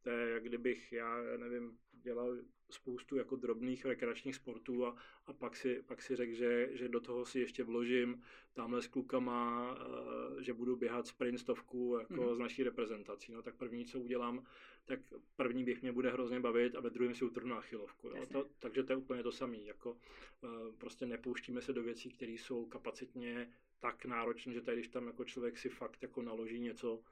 [0.00, 2.36] Eh, to je, jak kdybych, já nevím, dělal
[2.70, 7.00] spoustu jako drobných rekreačních sportů a, a pak si, pak si řekl, že, že do
[7.00, 12.34] toho si ještě vložím tamhle s klukama, uh, že budu běhat sprint stovku jako mm-hmm.
[12.34, 13.32] z naší reprezentací.
[13.32, 14.46] No tak první, co udělám,
[14.84, 15.00] tak
[15.36, 18.08] první běh mě bude hrozně bavit a ve druhém si utrhnu achilovku.
[18.08, 18.26] Jo.
[18.32, 19.56] To, takže to je úplně to samé.
[19.56, 24.88] Jako, uh, prostě nepouštíme se do věcí, které jsou kapacitně tak náročné, že tady, když
[24.88, 27.02] tam jako člověk si fakt jako naloží něco, uh,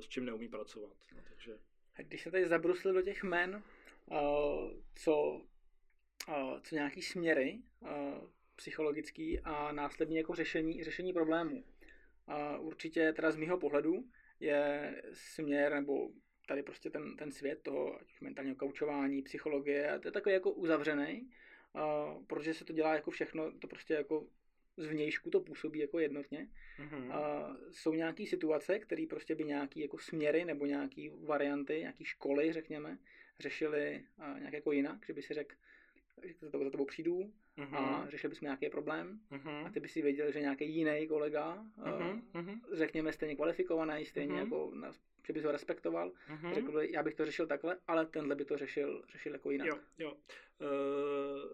[0.00, 0.96] s čím neumí pracovat.
[1.14, 1.58] No, takže...
[1.96, 3.62] Když se tady zabrusli do těch men,
[4.94, 5.42] co,
[6.62, 7.58] co nějaký směry
[8.56, 11.64] psychologický a následně jako řešení, řešení problémů.
[12.58, 14.04] Určitě teda z mýho pohledu
[14.40, 16.08] je směr nebo
[16.48, 21.30] tady prostě ten, ten svět toho mentálního kaučování, psychologie, to je takový jako uzavřený,
[22.26, 24.26] protože se to dělá jako všechno, to prostě jako
[24.76, 26.48] zvnějšku to působí jako jednotně.
[26.78, 27.12] Mm-hmm.
[27.12, 32.52] A jsou nějaké situace, které prostě by nějaké jako směry nebo nějaké varianty, nějaké školy,
[32.52, 32.98] řekněme,
[33.40, 35.54] řešili uh, nějak jako jinak, že by si řekl,
[36.22, 37.76] že za, to, za tebou přijdu mm-hmm.
[37.76, 39.66] a řešili bychom nějaký problém mm-hmm.
[39.66, 42.60] a ty by si věděl, že nějaký jiný kolega, mm-hmm.
[42.72, 44.38] řekněme stejně kvalifikovaný, stejně mm-hmm.
[44.38, 44.92] jako na,
[45.26, 46.54] že bys ho respektoval, mm-hmm.
[46.54, 49.68] řekl by, já bych to řešil takhle, ale tenhle by to řešil, řešil jako jinak.
[49.68, 50.12] Jo, jo.
[50.12, 51.52] Uh,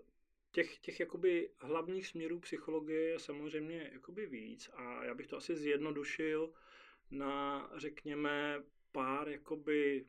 [0.52, 5.56] těch, těch jakoby hlavních směrů psychologie je samozřejmě jakoby víc a já bych to asi
[5.56, 6.52] zjednodušil
[7.10, 10.06] na, řekněme, pár jakoby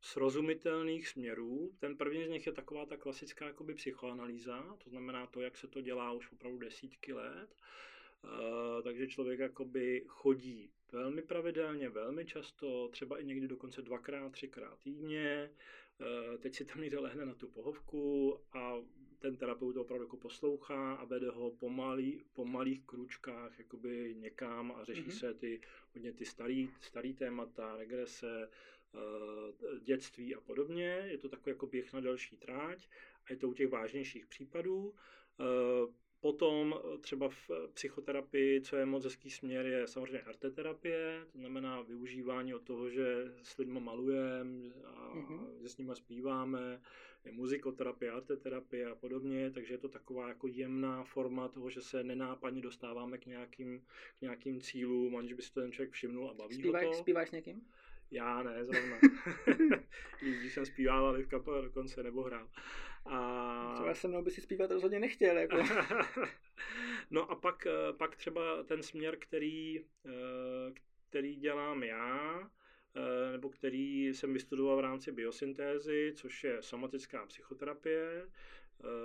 [0.00, 1.72] srozumitelných směrů.
[1.78, 5.68] Ten první z nich je taková ta klasická jakoby psychoanalýza, to znamená to, jak se
[5.68, 7.54] to dělá už opravdu desítky let.
[8.24, 14.78] Uh, takže člověk jakoby chodí velmi pravidelně, velmi často, třeba i někdy dokonce dvakrát, třikrát
[14.78, 15.50] týdně.
[16.00, 18.74] Uh, teď si tam někde lehne na tu pohovku a
[19.24, 24.72] ten terapeut opravdu jako poslouchá a vede ho po, malý, po malých kručkách jakoby někam
[24.72, 25.18] a řeší mm-hmm.
[25.18, 25.60] se ty
[25.94, 28.48] hodně ty starý, starý témata, regrese,
[28.94, 31.02] uh, dětství a podobně.
[31.06, 32.88] Je to takový jako běh na delší tráť
[33.26, 34.94] a je to u těch vážnějších případů.
[36.24, 41.82] Potom eh, třeba v psychoterapii, co je moc hezký směr, je samozřejmě arteterapie, to znamená
[41.82, 45.46] využívání od toho, že s lidmi malujeme a mm-hmm.
[45.62, 46.80] že s nimi zpíváme,
[47.24, 52.04] je muzikoterapie, arteterapie a podobně, takže je to taková jako jemná forma toho, že se
[52.04, 53.82] nenápadně dostáváme k nějakým,
[54.18, 56.98] k nějakým cílům, aniž by si to ten člověk všimnul a baví Zpívaj, ho to.
[56.98, 57.62] Zpíváš s někým?
[58.10, 58.96] Já ne, zrovna.
[60.20, 62.48] Když jsem zpíval v kapele dokonce, nebo hrál.
[63.06, 63.72] A...
[63.74, 65.38] Třeba se mnou by si zpívat rozhodně nechtěl.
[65.38, 65.56] Jako.
[67.10, 70.72] no a pak, eh, pak třeba ten směr, který, eh,
[71.08, 72.50] který dělám já,
[72.96, 78.30] eh, nebo který jsem vystudoval v rámci biosyntézy, což je somatická psychoterapie,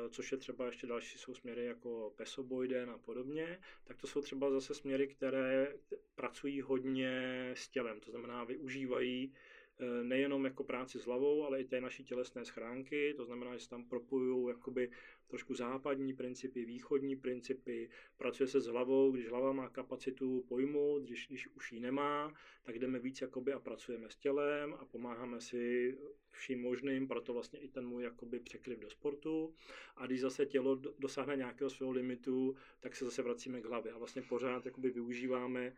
[0.10, 4.52] což je třeba ještě další jsou směry jako pesoboiden a podobně, tak to jsou třeba
[4.52, 5.74] zase směry, které
[6.16, 9.59] pracují hodně s tělem, to znamená využívají Eh,
[10.04, 13.70] nejenom jako práci s hlavou, ale i té naší tělesné schránky, to znamená, že se
[13.70, 14.90] tam propojují jakoby
[15.28, 21.28] trošku západní principy, východní principy, pracuje se s hlavou, když hlava má kapacitu pojmout, když,
[21.28, 25.98] když už ji nemá, tak jdeme víc jakoby a pracujeme s tělem a pomáháme si
[26.30, 29.54] vším možným, proto vlastně i ten můj jakoby překryv do sportu.
[29.96, 33.98] A když zase tělo dosáhne nějakého svého limitu, tak se zase vracíme k hlavě a
[33.98, 35.74] vlastně pořád jakoby využíváme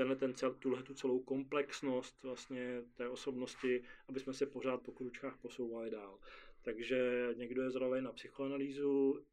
[0.00, 4.92] tenhle ten cel, tuhle tu celou komplexnost vlastně té osobnosti, aby jsme se pořád po
[4.92, 6.18] kručkách posouvali dál.
[6.62, 9.24] Takže někdo je zralý na psychoanalýzu,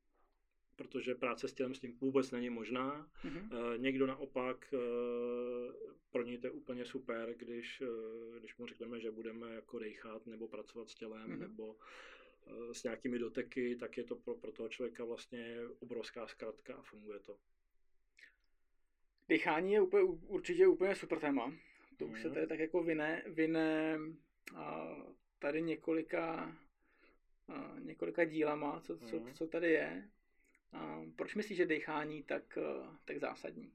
[0.75, 3.11] protože práce s tělem s tím vůbec není možná.
[3.25, 3.77] Mm-hmm.
[3.77, 4.77] Někdo naopak, e,
[6.11, 10.25] pro něj to je úplně super, když, e, když mu řekneme, že budeme jako dejchat
[10.27, 11.39] nebo pracovat s tělem mm-hmm.
[11.39, 11.75] nebo
[12.71, 17.19] s nějakými doteky, tak je to pro, pro toho člověka vlastně obrovská zkratka a funguje
[17.19, 17.37] to.
[19.27, 21.53] Dechání je úplně, určitě úplně super téma.
[21.97, 22.35] To už se mhm.
[22.35, 23.99] tady tak jako vyne, vyne
[24.55, 24.95] a
[25.39, 26.55] tady několika,
[27.47, 29.33] a několika dílama, co, co, mhm.
[29.33, 30.09] co tady je.
[30.71, 32.57] A proč myslíš, že dechání tak,
[33.05, 33.71] tak zásadní?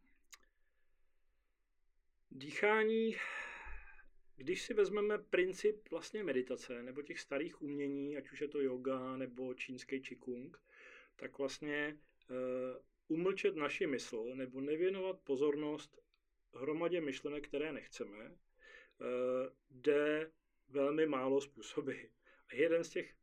[2.31, 3.17] Dýchání,
[4.37, 9.17] když si vezmeme princip vlastně meditace nebo těch starých umění, ať už je to yoga
[9.17, 10.59] nebo čínský qigong,
[11.17, 11.97] tak vlastně
[13.09, 16.03] umlčet naši mysl nebo nevěnovat pozornost
[16.55, 19.05] hromadě myšlenek, které nechceme, eh,
[19.71, 20.31] jde
[20.69, 21.95] velmi málo způsoby.
[22.49, 23.15] A jeden z těch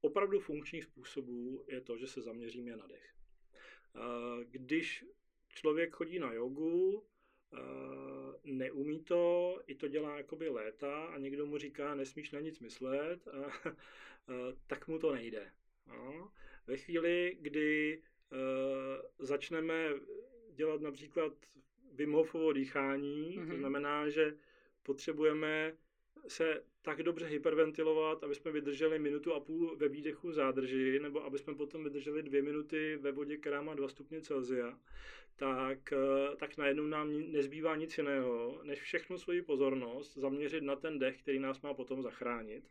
[0.00, 3.14] opravdu funkčních způsobů je to, že se zaměříme na dech.
[3.94, 5.04] Eh, když
[5.48, 7.06] člověk chodí na jogu,
[7.52, 7.58] eh,
[8.44, 13.28] neumí to, i to dělá jakoby léta a někdo mu říká, nesmíš na nic myslet,
[14.66, 15.52] tak mu to nejde.
[15.86, 16.32] No.
[16.66, 18.02] Ve chvíli, kdy
[19.18, 19.88] začneme
[20.54, 21.32] dělat například
[21.92, 23.46] Wim Hofovo dýchání, mm-hmm.
[23.46, 23.58] to mhm.
[23.58, 24.36] znamená, že
[24.82, 25.76] potřebujeme
[26.28, 31.38] se tak dobře hyperventilovat, aby jsme vydrželi minutu a půl ve výdechu zádrži, nebo aby
[31.38, 34.78] jsme potom vydrželi dvě minuty ve vodě, která má 2 stupně Celsia,
[35.36, 40.98] tak, eh, tak najednou nám nezbývá nic jiného, než všechnu svoji pozornost zaměřit na ten
[40.98, 42.64] dech, který nás má potom zachránit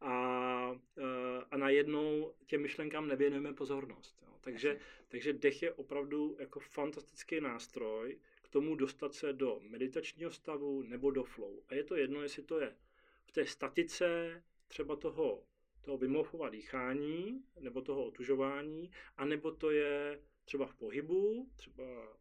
[0.00, 4.22] a, eh, a najednou těm myšlenkám nevěnujeme pozornost.
[4.22, 4.35] Jo.
[4.46, 4.78] Takže,
[5.08, 11.10] takže dech je opravdu jako fantastický nástroj k tomu dostat se do meditačního stavu nebo
[11.10, 11.62] do flow.
[11.68, 12.76] A je to jedno, jestli to je
[13.24, 15.42] v té statice třeba toho,
[15.80, 22.18] toho vymouchova dýchání nebo toho otužování, anebo to je třeba v pohybu, třeba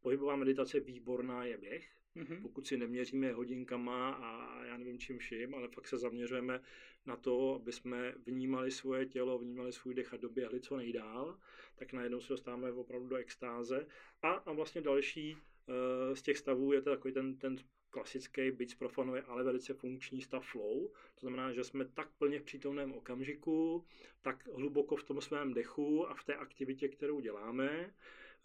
[0.00, 2.42] pohybová meditace výborná je běh, Mm-hmm.
[2.42, 6.60] Pokud si neměříme hodinkama a já nevím čím vším, ale fakt se zaměřujeme
[7.06, 11.38] na to, aby jsme vnímali svoje tělo, vnímali svůj dech a doběhli co nejdál,
[11.76, 13.86] tak najednou se dostáváme opravdu do extáze.
[14.22, 17.56] A, a vlastně další uh, z těch stavů je to takový ten, ten
[17.90, 20.88] klasický, byť profanuje, ale velice funkční stav flow.
[20.88, 23.84] To znamená, že jsme tak plně v přítomném okamžiku,
[24.22, 27.94] tak hluboko v tom svém dechu a v té aktivitě, kterou děláme,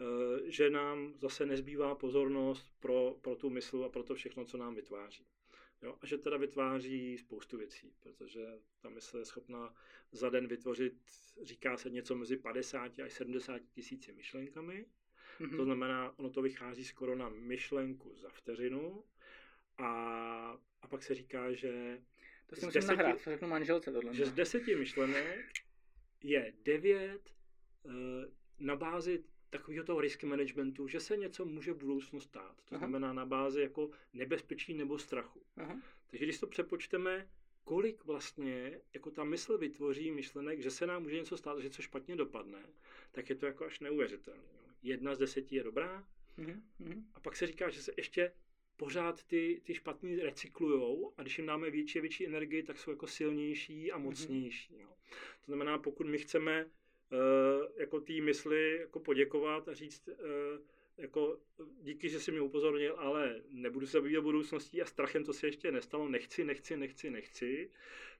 [0.01, 4.57] Eh, že nám zase nezbývá pozornost pro, pro tu mysl a pro to všechno, co
[4.57, 5.25] nám vytváří.
[5.81, 5.97] Jo?
[6.01, 8.45] A že teda vytváří spoustu věcí, protože
[8.81, 9.75] ta mysl je schopná
[10.11, 10.93] za den vytvořit,
[11.41, 14.85] říká se něco mezi 50 až 70 tisíci myšlenkami.
[15.39, 15.57] Mm-hmm.
[15.57, 19.03] To znamená, ono to vychází skoro na myšlenku za vteřinu.
[19.77, 19.87] A,
[20.81, 22.01] a pak se říká, že
[22.47, 24.13] to si musím deseti, nahrát, řeknu manželce tohle.
[24.13, 25.51] Že z deseti myšlenek
[26.23, 27.33] je devět
[27.83, 27.93] uh,
[28.59, 32.55] na bázi takového toho risk managementu, že se něco může v budoucnu stát.
[32.65, 32.77] To Aha.
[32.77, 35.41] znamená na bázi jako nebezpečí nebo strachu.
[35.57, 35.81] Aha.
[36.07, 37.29] Takže když to přepočteme,
[37.63, 41.81] kolik vlastně jako ta mysl vytvoří myšlenek, že se nám může něco stát, že co
[41.81, 42.65] špatně dopadne,
[43.11, 44.43] tak je to jako až neuvěřitelné.
[44.83, 46.61] Jedna z deseti je dobrá Aha.
[47.13, 48.31] a pak se říká, že se ještě
[48.77, 52.91] pořád ty, ty špatný recyklujou a když jim dáme větší a větší energii, tak jsou
[52.91, 54.79] jako silnější a mocnější.
[54.79, 54.89] Jo.
[55.41, 56.69] To znamená, pokud my chceme
[57.77, 60.09] jako té mysli jako poděkovat a říct,
[60.97, 61.39] jako
[61.81, 65.71] díky, že jsi mě upozornil, ale nebudu se zabývat budoucností a strachem to se ještě
[65.71, 67.69] nestalo, nechci, nechci, nechci, nechci,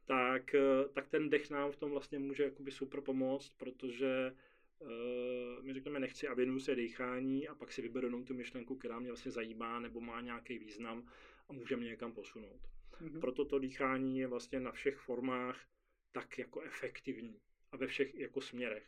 [0.06, 0.56] tak,
[0.94, 4.36] tak ten dech nám v tom vlastně může jakoby super pomoct, protože
[4.80, 8.76] uh, my řekneme nechci a věnuju se dýchání a pak si vyberu jenom tu myšlenku,
[8.76, 11.10] která mě vlastně zajímá nebo má nějaký význam
[11.50, 12.62] a může mě někam posunout.
[13.02, 13.20] Mm-hmm.
[13.20, 15.66] Proto to dýchání je vlastně na všech formách
[16.12, 17.40] tak jako efektivní
[17.72, 18.84] a ve všech jako směrech.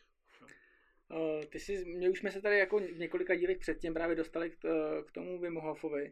[1.10, 4.50] Uh, ty jsi, mě už jsme se tady jako v několika dílech předtím právě dostali
[4.50, 4.56] k,
[5.08, 6.12] k tomu Wim Hofovi.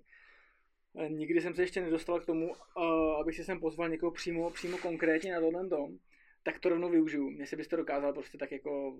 [0.93, 2.84] Uh, nikdy jsem se ještě nedostal k tomu, uh,
[3.19, 5.99] abych si sem pozval někoho přímo, přímo konkrétně na tohle dom,
[6.43, 7.32] tak to rovnou využiju.
[7.39, 8.99] Jestli bys to dokázal prostě tak jako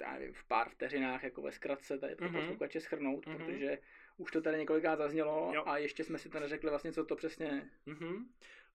[0.00, 2.40] já nevím, v pár vteřinách jako ve zkratce tady pro mm-hmm.
[2.40, 3.36] posluchače schrnout, mm-hmm.
[3.36, 3.78] protože
[4.16, 5.62] už to tady několikrát zaznělo jo.
[5.66, 7.62] a ještě jsme si to neřekli vlastně, co to přesně je.
[7.86, 8.24] Mm-hmm.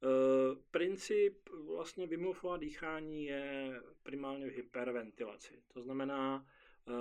[0.01, 5.53] Uh, princip vlastně vymluvová dýchání je primárně v hyperventilaci.
[5.73, 6.45] To znamená,
[6.85, 6.95] uh,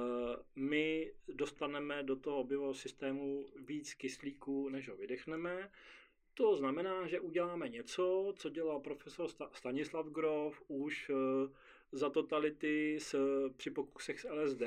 [0.56, 5.70] my dostaneme do toho objevového systému víc kyslíku, než ho vydechneme.
[6.34, 11.16] To znamená, že uděláme něco, co dělal profesor Stanislav Grof už uh,
[11.92, 13.16] za totality s,
[13.56, 14.62] při pokusech s LSD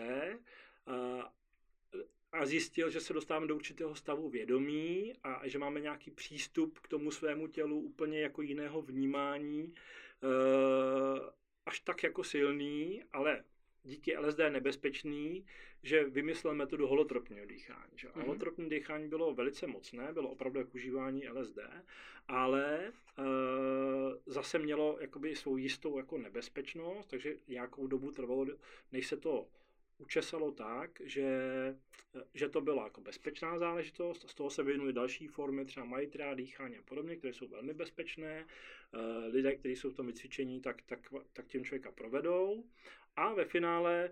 [2.32, 6.88] a, zjistil, že se dostáváme do určitého stavu vědomí a že máme nějaký přístup k
[6.88, 9.73] tomu svému tělu úplně jako jiného vnímání,
[11.65, 13.43] až tak jako silný, ale
[13.84, 15.45] díky LSD nebezpečný,
[15.84, 17.91] že vymyslel metodu holotropního dýchání.
[17.95, 18.07] Že?
[18.07, 18.21] Mm-hmm.
[18.21, 21.59] Holotropní dýchání bylo velice mocné, bylo opravdu jako užívání LSD,
[22.27, 22.91] ale e,
[24.25, 28.45] zase mělo jakoby svou jistou jako nebezpečnost, takže nějakou dobu trvalo,
[28.91, 29.47] než se to
[30.02, 31.30] učesalo tak, že,
[32.34, 36.78] že to byla jako bezpečná záležitost, z toho se vyvinuly další formy, třeba majitrá, dýchání
[36.78, 38.45] a podobně, které jsou velmi bezpečné.
[38.93, 40.99] E, lidé, kteří jsou v tom vycvičení, tak, tak,
[41.34, 42.64] tak tím člověka provedou.
[43.16, 44.12] A ve finále e,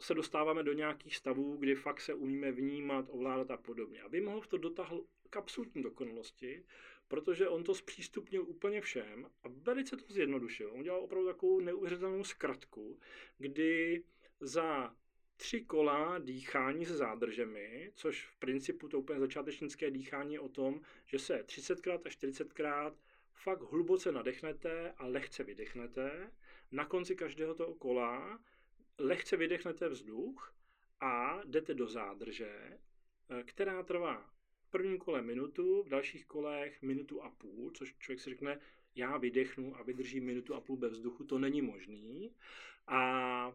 [0.00, 4.02] se dostáváme do nějakých stavů, kdy fakt se umíme vnímat, ovládat a podobně.
[4.02, 6.64] A Wim Hof to dotáhl k absolutní dokonalosti,
[7.08, 10.70] protože on to zpřístupnil úplně všem a velice to zjednodušil.
[10.72, 12.98] On dělal opravdu takovou neuvěřitelnou zkratku,
[13.38, 14.02] kdy
[14.40, 14.96] za
[15.36, 20.80] tři kola dýchání se zádržemi, což v principu to úplně začátečnické dýchání je o tom,
[21.06, 22.94] že se 30krát a 40krát
[23.34, 26.32] fakt hluboce nadechnete a lehce vydechnete.
[26.72, 28.40] Na konci každého toho kola
[28.98, 30.54] lehce vydechnete vzduch
[31.00, 32.78] a jdete do zádrže,
[33.30, 34.30] eh, která trvá
[34.62, 38.60] v prvním kole minutu, v dalších kolech minutu a půl, což člověk si řekne,
[38.94, 42.34] já vydechnu a vydržím minutu a půl bez vzduchu, to není možný.
[42.86, 43.52] A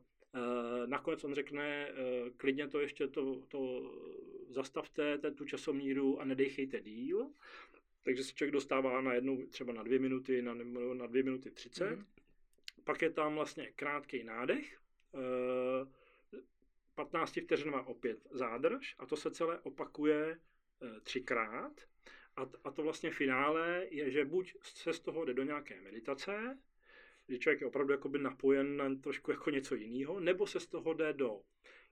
[0.85, 1.93] nakonec on řekne, e,
[2.37, 3.91] klidně to ještě to, to
[4.49, 7.29] zastavte, ten, tu časomíru a nedechejte díl.
[8.03, 10.53] Takže se člověk dostává na jednu, třeba na dvě minuty, na,
[10.93, 11.99] na dvě minuty třicet.
[11.99, 12.05] Mm-hmm.
[12.83, 14.79] Pak je tam vlastně krátký nádech,
[16.95, 20.39] 15 vteřinová opět zádrž a to se celé opakuje
[20.81, 21.81] eh, třikrát.
[22.35, 26.57] A, a to vlastně finále je, že buď se z toho jde do nějaké meditace,
[27.27, 30.93] kdy člověk je opravdu jakoby napojen na trošku jako něco jiného, nebo se z toho
[30.93, 31.41] jde do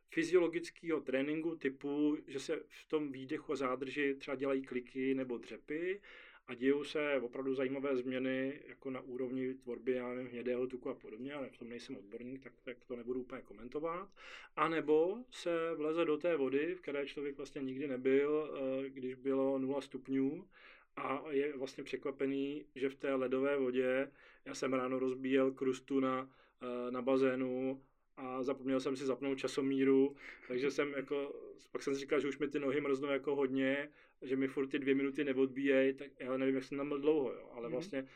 [0.10, 6.02] fyziologického tréninku typu, že se v tom výdechu a zádrži třeba dělají kliky nebo dřepy,
[6.48, 10.94] a dějou se opravdu zajímavé změny jako na úrovni tvorby já nevím, hnědého tuku a
[10.94, 14.10] podobně, ale v tom nejsem odborník, tak, tak to nebudu úplně komentovat.
[14.56, 18.52] A nebo se vleze do té vody, v které člověk vlastně nikdy nebyl,
[18.86, 20.48] eh, když bylo 0 stupňů
[20.96, 24.12] a je vlastně překvapený, že v té ledové vodě,
[24.46, 26.30] já jsem ráno rozbíjel krustu na,
[26.62, 27.82] eh, na bazénu
[28.18, 30.16] a zapomněl jsem si zapnout časomíru,
[30.48, 31.36] takže jsem jako,
[31.72, 33.90] pak jsem si říkal, že už mi ty nohy mrznou jako hodně
[34.22, 37.34] že mi furt ty dvě minuty neodbíjejí, tak já nevím, jak jsem tam byl dlouho,
[37.34, 37.72] jo, ale mm.
[37.72, 38.08] vlastně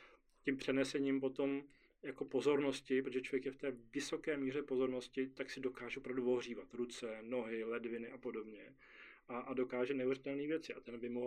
[0.44, 1.64] tím přenesením potom
[2.04, 6.74] jako pozornosti, protože člověk je v té vysoké míře pozornosti, tak si dokáže opravdu ohřívat
[6.74, 8.74] ruce, nohy, ledviny a podobně.
[9.28, 10.74] A, a dokáže neuvěřitelné věci.
[10.74, 11.18] A ten Wim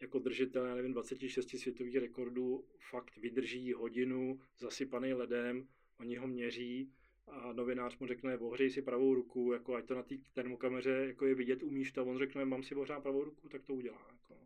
[0.00, 5.68] jako držitel, já nevím, 26 světových rekordů fakt vydrží hodinu zasypaný ledem,
[6.00, 6.92] oni ho měří
[7.26, 11.26] a novinář mu řekne, ohřej si pravou ruku, jako ať to na té termokameře jako
[11.26, 14.06] je vidět, umíš to, on řekne, mám si ohřát pravou ruku, tak to udělá.
[14.12, 14.40] Jako.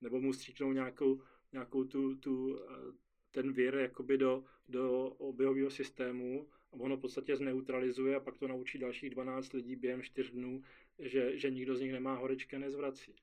[0.00, 1.22] Nebo mu stříknou nějakou,
[1.52, 2.92] nějakou tu, tu, eh,
[3.30, 8.48] ten vír jakoby do, do oběhového systému a ono v podstatě zneutralizuje a pak to
[8.48, 10.62] naučí dalších 12 lidí během 4 dnů,
[10.98, 13.14] že, že nikdo z nich nemá horečky a nezvrací.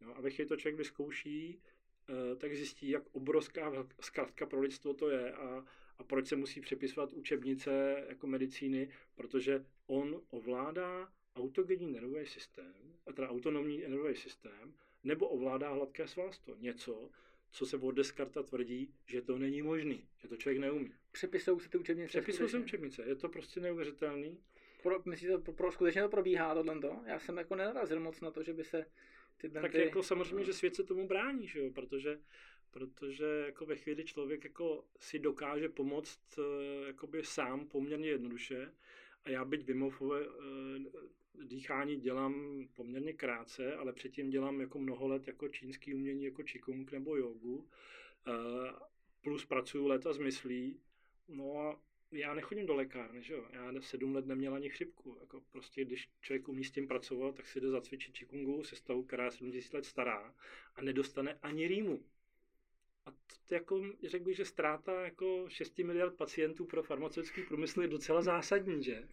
[0.00, 1.62] No, a ve chvíli to člověk vyzkouší,
[2.08, 5.64] eh, tak zjistí, jak obrovská zkratka pro lidstvo to je a,
[5.98, 12.74] a proč se musí přepisovat učebnice jako medicíny, protože on ovládá autogenní nervový systém,
[13.06, 14.74] a teda autonomní nervový systém,
[15.04, 16.56] nebo ovládá hladké svalstvo.
[16.56, 17.10] Něco,
[17.50, 20.92] co se od Descarta tvrdí, že to není možný, že to člověk neumí.
[21.12, 22.08] Přepisují se ty učebnice?
[22.08, 24.38] Přepisují se učebnice, je to prostě neuvěřitelný.
[24.82, 26.80] Pro, myslíte, pro, pro, skutečně to probíhá tohle?
[27.06, 28.86] Já jsem jako nenarazil moc na to, že by se
[29.40, 29.78] ty Tak ty...
[29.78, 31.70] jako samozřejmě, že svět se tomu brání, že jo?
[31.70, 32.18] protože
[32.70, 38.72] protože jako ve chvíli člověk jako si dokáže pomoct eh, jakoby sám poměrně jednoduše.
[39.24, 45.26] A já byť vymofové eh, dýchání dělám poměrně krátce, ale předtím dělám jako mnoho let
[45.26, 47.68] jako čínský umění, jako čikung nebo jogu,
[48.26, 48.72] eh,
[49.22, 50.80] plus pracuju léta s myslí,
[51.28, 51.80] no a
[52.12, 53.46] já nechodím do lékárny, že jo?
[53.52, 55.16] Já sedm let neměl ani chřipku.
[55.20, 59.02] Jako prostě, když člověk umí s tím pracovat, tak si jde zacvičit čikungu se stavou,
[59.02, 60.34] která je 70 let stará
[60.74, 62.04] a nedostane ani rýmu.
[63.06, 63.10] A
[63.48, 68.22] to jako, řekl bych, že ztráta jako 6 miliard pacientů pro farmaceutický průmysl je docela
[68.22, 69.08] zásadní, že?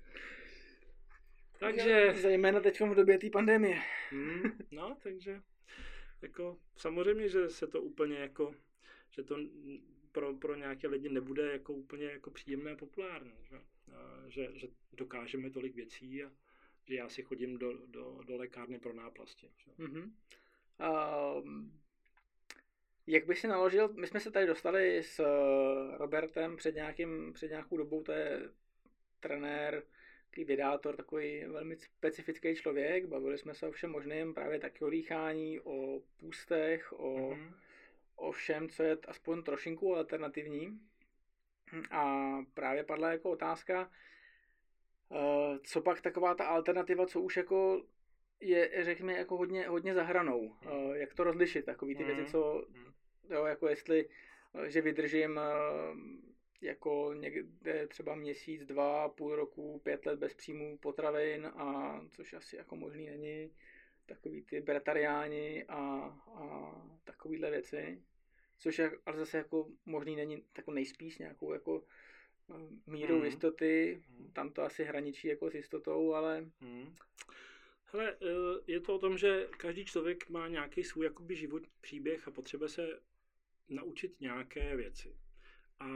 [1.60, 2.14] Takže...
[2.22, 3.82] Zajména teď v době té pandemie.
[4.10, 4.41] Hmm,
[4.72, 5.41] no, takže
[6.22, 8.56] jako samozřejmě, že se to úplně jako,
[9.12, 9.38] že to
[10.18, 13.34] pro, pro nějaké lidi nebude jako úplně jako příjemné a populární.
[13.49, 13.55] Že?
[13.93, 16.32] A, že, že dokážeme tolik věcí a
[16.86, 19.49] že já si chodím do, do, do lékárny pro náplasti.
[19.57, 19.72] Že?
[19.72, 20.11] Mm-hmm.
[21.43, 21.82] Um,
[23.07, 27.49] jak by si naložil, my jsme se tady dostali s eh, Robertem před, nějakým, před
[27.49, 28.49] nějakou dobou, to je
[29.20, 29.84] trenér,
[30.30, 34.89] takový vydátor, takový velmi specifický člověk, bavili jsme se o všem možném, právě taky o
[34.89, 37.53] dýchání, o půstech, o, mm-hmm.
[38.18, 40.80] O všem, co je aspoň trošinku alternativní.
[41.91, 43.91] A právě padla jako otázka,
[45.11, 47.86] eh, co pak taková ta alternativa, co už jako
[48.39, 50.49] je, řekněme, jako hodně, hodně zahranou.
[50.49, 50.95] Mm.
[50.95, 52.32] Jak to rozlišit, takový ty věci, mhm.
[52.32, 52.93] co mm.
[53.30, 54.09] Jo, jako jestli,
[54.55, 55.43] eh, že vydržím eh,
[56.61, 62.55] jako někde třeba měsíc, dva, půl roku, pět let bez příjmu potravin, a což asi
[62.55, 63.51] jako možný není,
[64.08, 65.78] takový ty bratariáni a,
[66.36, 66.72] a
[67.03, 68.01] takovýhle věci,
[68.58, 71.84] což je, ale zase jako možný není jako nejspíš nějakou jako
[72.49, 72.53] eh,
[72.88, 73.26] míru mm.
[73.26, 74.32] jistoty, mm.
[74.34, 76.41] tam to asi hraničí jako s jistotou, ale...
[76.62, 76.95] Mm.
[77.91, 78.18] Hele,
[78.68, 82.70] je to o tom, že každý člověk má nějaký svůj jakoby život, příběh a potřebuje
[82.70, 82.99] se
[83.70, 85.16] naučit nějaké věci.
[85.80, 85.88] A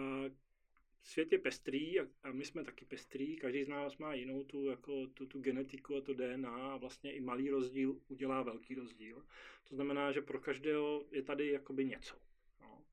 [1.04, 4.66] svět je pestrý a, a my jsme taky pestrý, každý z nás má jinou tu,
[4.66, 9.26] jako, tu, tu genetiku a to DNA a vlastně i malý rozdíl udělá velký rozdíl.
[9.70, 12.16] To znamená, že pro každého je tady jakoby něco.
[12.62, 12.86] No.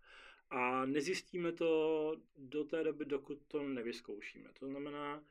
[0.51, 4.51] A nezjistíme to do té doby, dokud to nevyzkoušíme.
[4.59, 5.25] To znamená,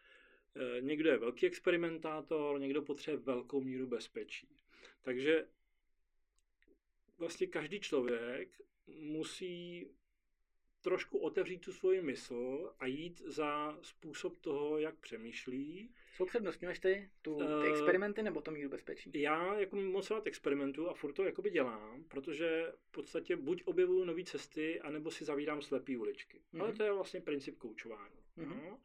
[0.55, 4.47] e, někdo je velký experimentátor, někdo potřebuje velkou míru bezpečí.
[5.01, 5.47] Takže
[7.17, 9.87] vlastně každý člověk musí
[10.87, 15.89] trošku otevřít tu svoji mysl a jít za způsob toho, jak přemýšlí.
[16.17, 17.09] Co přednostňuješ ty?
[17.21, 19.11] Tu, ty uh, experimenty nebo to míru bezpečí?
[19.13, 24.03] Já jako moc rád experimentu a furt to jakoby dělám, protože v podstatě buď objevuju
[24.03, 26.37] nové cesty, anebo si zavírám slepý uličky.
[26.37, 26.61] Mm-hmm.
[26.61, 28.19] Ale to je vlastně princip koučování.
[28.37, 28.63] Mm-hmm.
[28.63, 28.79] No?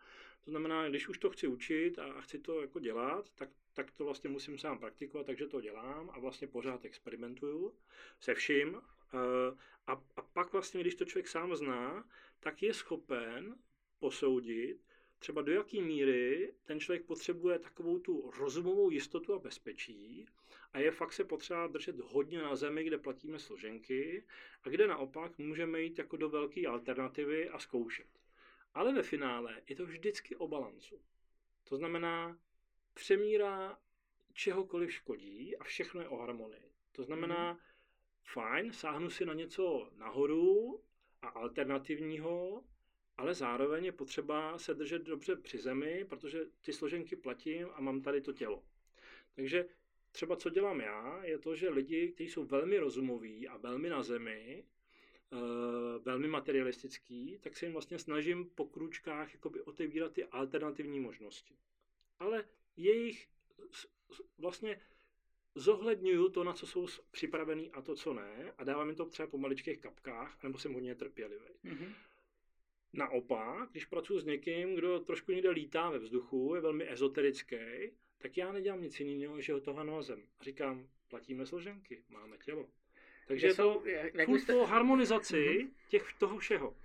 [0.45, 4.05] To znamená, když už to chci učit a chci to jako dělat, tak, tak to
[4.05, 7.75] vlastně musím sám praktikovat, takže to dělám a vlastně pořád experimentuju
[8.21, 8.81] se vším.
[9.15, 9.57] Eh,
[9.87, 12.09] a, a pak vlastně, když to člověk sám zná,
[12.41, 13.57] tak je schopen
[13.99, 14.81] posoudit,
[15.19, 20.27] třeba do jaké míry ten člověk potřebuje takovou tu rozumovou jistotu a bezpečí
[20.73, 24.25] a je fakt se potřeba držet hodně na zemi, kde platíme složenky
[24.63, 28.09] a kde naopak můžeme jít jako do velké alternativy a zkoušet.
[28.75, 31.01] Ale ve finále je to vždycky o balancu.
[31.65, 32.39] To znamená,
[32.95, 33.79] přemíra
[34.33, 36.73] čehokoliv škodí a všechno je o harmonii.
[36.93, 37.59] To znamená, mm.
[38.25, 40.81] Fajn, sáhnu si na něco nahoru
[41.23, 42.65] a alternativního,
[43.17, 48.03] ale zároveň je potřeba se držet dobře při zemi, protože ty složenky platím a mám
[48.03, 48.65] tady to tělo.
[49.35, 49.67] Takže
[50.13, 54.03] třeba co dělám já, je to, že lidi, kteří jsou velmi rozumoví a velmi na
[54.03, 54.65] zemi,
[55.33, 61.55] Eh, velmi materialistický, tak se jim vlastně snažím po kručkách jakoby otevírat ty alternativní možnosti.
[62.19, 62.45] Ale
[62.77, 63.29] jejich
[64.39, 64.81] vlastně
[65.55, 69.27] zohledňuju to, na co jsou připravený a to, co ne, a dávám jim to třeba
[69.27, 71.45] po maličkých kapkách, nebo jsem hodně trpělivý.
[71.65, 71.95] Mm-hmm.
[72.93, 77.57] Naopak, když pracuji s někým, kdo trošku někde lítá ve vzduchu, je velmi ezoterický,
[78.19, 80.23] tak já nedělám nic jiného, že ho toho na zem.
[80.39, 82.69] A říkám, platíme složenky, máme tělo.
[83.27, 84.65] Takže je to jak furt jste...
[84.65, 85.71] harmonizaci mm-hmm.
[85.89, 86.77] těch toho všeho.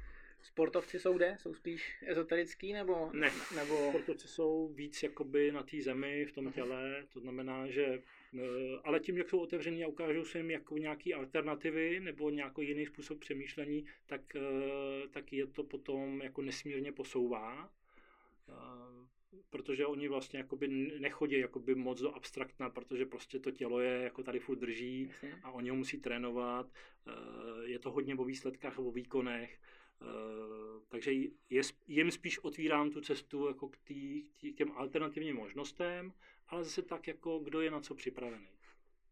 [0.42, 1.38] Sportovci jsou kde?
[1.40, 3.10] Jsou spíš ezoterický nebo?
[3.14, 3.90] Ne, nebo...
[3.90, 8.02] sportovci jsou víc jakoby na té zemi, v tom těle, to znamená, že
[8.84, 12.86] ale tím, jak jsou otevření a ukážou se jim jako nějaké alternativy nebo nějaký jiný
[12.86, 17.72] způsob přemýšlení, tak, eh, tak je to potom jako nesmírně posouvá.
[18.50, 19.08] Eh,
[19.50, 20.68] protože oni vlastně jakoby
[21.00, 25.12] nechodí jakoby moc do abstraktna, protože prostě to tělo je jako tady furt drží
[25.44, 26.72] a oni ho musí trénovat.
[27.08, 27.12] Eh,
[27.64, 29.60] Je to hodně o výsledkách a o výkonech.
[30.02, 30.48] Eh,
[30.90, 31.12] Takže
[31.50, 36.14] je, jim spíš otvírám tu cestu jako k, tý, k, tý, k těm alternativním možnostem,
[36.48, 38.48] ale zase tak, jako kdo je na co připravený.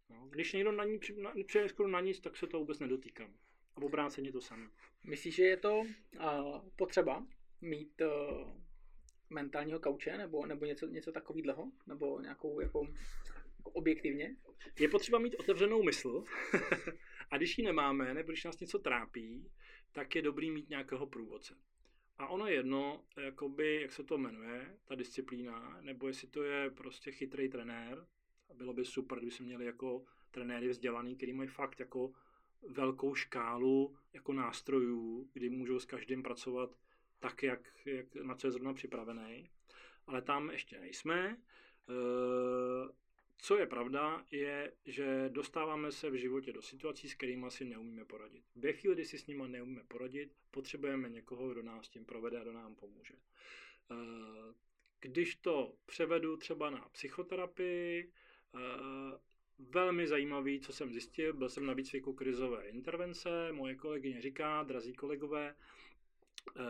[0.10, 1.16] No, když někdo na ní při-
[1.48, 3.34] přijde skoro na nic, tak se to vůbec nedotýkám.
[3.76, 4.70] A obráceně to samé.
[5.04, 7.28] Myslíš, že je to uh, potřeba
[7.62, 8.52] mít uh,
[9.30, 11.72] mentálního kauče nebo, nebo něco, něco takového?
[11.88, 12.88] Nebo nějakou jako,
[13.58, 14.36] jako objektivně?
[14.80, 16.24] Je potřeba mít otevřenou mysl
[17.32, 19.52] a když ji nemáme, nebo když nás něco trápí,
[19.96, 21.56] tak je dobrý mít nějakého průvodce.
[22.18, 26.70] A ono je jedno, jakoby, jak se to jmenuje, ta disciplína, nebo jestli to je
[26.70, 28.08] prostě chytrý trenér.
[28.50, 32.14] A bylo by super, kdyby se měli jako trenéry vzdělaný, který mají fakt jako
[32.68, 36.78] velkou škálu jako nástrojů, kdy můžou s každým pracovat
[37.20, 39.50] tak, jak, jak na co je zrovna připravený.
[40.08, 41.38] Ale tam ještě nejsme.
[43.38, 48.06] Co je pravda, je, že dostáváme se v životě do situací, s kterými si neumíme
[48.06, 48.44] poradit.
[48.56, 52.44] Ve chvíli, kdy si s nimi neumíme poradit, potřebujeme někoho, kdo nás tím provede a
[52.44, 53.14] kdo nám pomůže.
[53.92, 54.54] Eh,
[55.00, 58.12] Když to převedu třeba na psychoterapii,
[58.56, 58.60] eh,
[59.60, 64.94] velmi zajímavý, co jsem zjistil, byl jsem na výcviku krizové intervence, moje kolegyně říká, drazí
[64.94, 65.56] kolegové,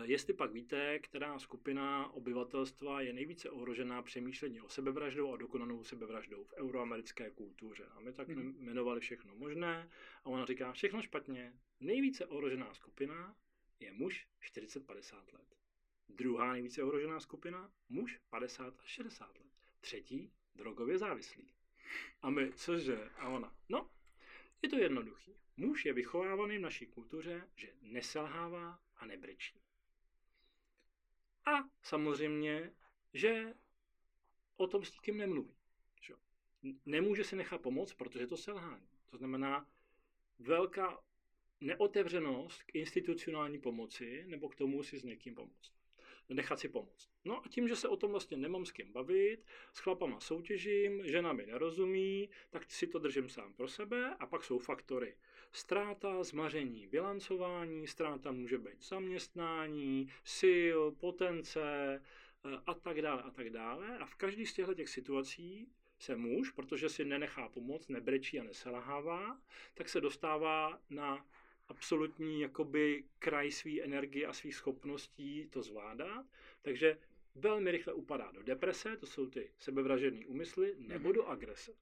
[0.02, 6.44] Jestli pak víte, která skupina obyvatelstva je nejvíce ohrožená přemýšlení o sebevraždou a dokonanou sebevraždou
[6.44, 7.84] v euroamerické kultuře.
[7.86, 8.54] A my tak Mhm.
[8.58, 9.90] jmenovali všechno možné
[10.24, 11.52] a ona říká všechno špatně.
[11.80, 13.36] Nejvíce ohrožená skupina
[13.80, 15.56] je muž 40-50 let.
[16.08, 19.52] Druhá nejvíce ohrožená skupina muž 50 až 60 let.
[19.80, 21.54] Třetí drogově závislý.
[22.22, 23.10] A my, cože?
[23.16, 23.90] A ona, no,
[24.62, 25.36] je to jednoduchý.
[25.56, 29.60] Muž je vychovávaný v naší kultuře, že neselhává a nebrečí.
[31.46, 31.50] A
[31.82, 32.72] samozřejmě,
[33.14, 33.54] že
[34.56, 35.54] o tom s nikým nemluví.
[36.00, 36.14] že
[36.86, 38.88] Nemůže si nechat pomoct, protože je to selhání.
[39.06, 39.68] To znamená
[40.38, 41.02] velká
[41.60, 45.72] neotevřenost k institucionální pomoci nebo k tomu si s někým pomoct.
[46.28, 47.10] Nechat si pomoct.
[47.24, 51.06] No a tím, že se o tom vlastně nemám s kým bavit, s chlapama soutěžím,
[51.06, 55.16] žena mi nerozumí, tak si to držím sám pro sebe a pak jsou faktory.
[55.52, 61.60] Ztráta, zmaření, bilancování, ztráta může být zaměstnání, sil, potence
[62.44, 63.98] eh, a tak dále a tak dále.
[63.98, 65.68] A v každý z těchto těch situací
[65.98, 69.40] se muž, protože si nenechá pomoct, nebrečí a neselhává,
[69.74, 71.26] tak se dostává na
[71.68, 76.26] absolutní jakoby kraj své energie a svých schopností to zvládat.
[76.62, 76.98] Takže
[77.34, 81.14] velmi rychle upadá do deprese, to jsou ty sebevražedné úmysly, nebo Mhm.
[81.16, 81.72] do agrese.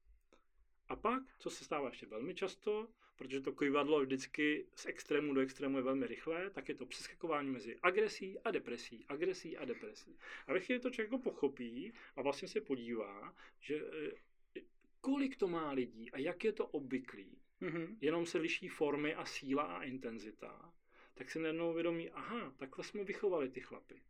[0.89, 5.41] A pak, co se stává ještě velmi často, protože to kojvadlo vždycky z extrému do
[5.41, 10.17] extrému je velmi rychlé, tak je to přeskakování mezi agresí a depresí, agresí a depresí.
[10.47, 14.61] A ve chvíli to člověk jako pochopí a vlastně se podívá, že eh,
[15.01, 17.97] kolik to má lidí a jak je to obvyklý, Mhm.
[18.01, 20.73] jenom se liší formy a síla a intenzita,
[21.15, 24.03] tak si najednou uvědomí, aha, takhle jsme vychovali ty chlapy.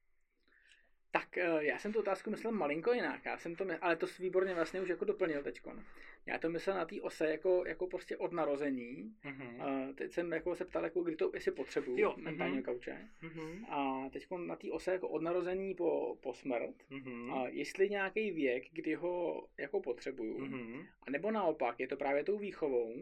[1.35, 4.07] Tak eh, já jsem tu otázku myslel malinko jinak, já jsem to, my- ale to
[4.18, 5.85] výborně vlastně už jako doplnil teďkon.
[6.26, 9.14] Já to myslel na té ose jako, jako prostě od narození.
[9.24, 9.57] Mhm.
[9.61, 12.64] Uh, teď jsem jako se ptal, jako kdy to, jestli potřebuju Jo, mentálního mhm.
[12.64, 13.09] kauče.
[13.22, 13.64] Mhm.
[13.68, 16.74] A teď na té ose jako od narození po, po smrt.
[16.91, 17.30] Mhm.
[17.35, 20.82] A jestli nějaký věk, kdy ho jako potřebuju, Mhm.
[21.03, 22.95] a nebo naopak, je to právě tou výchovou,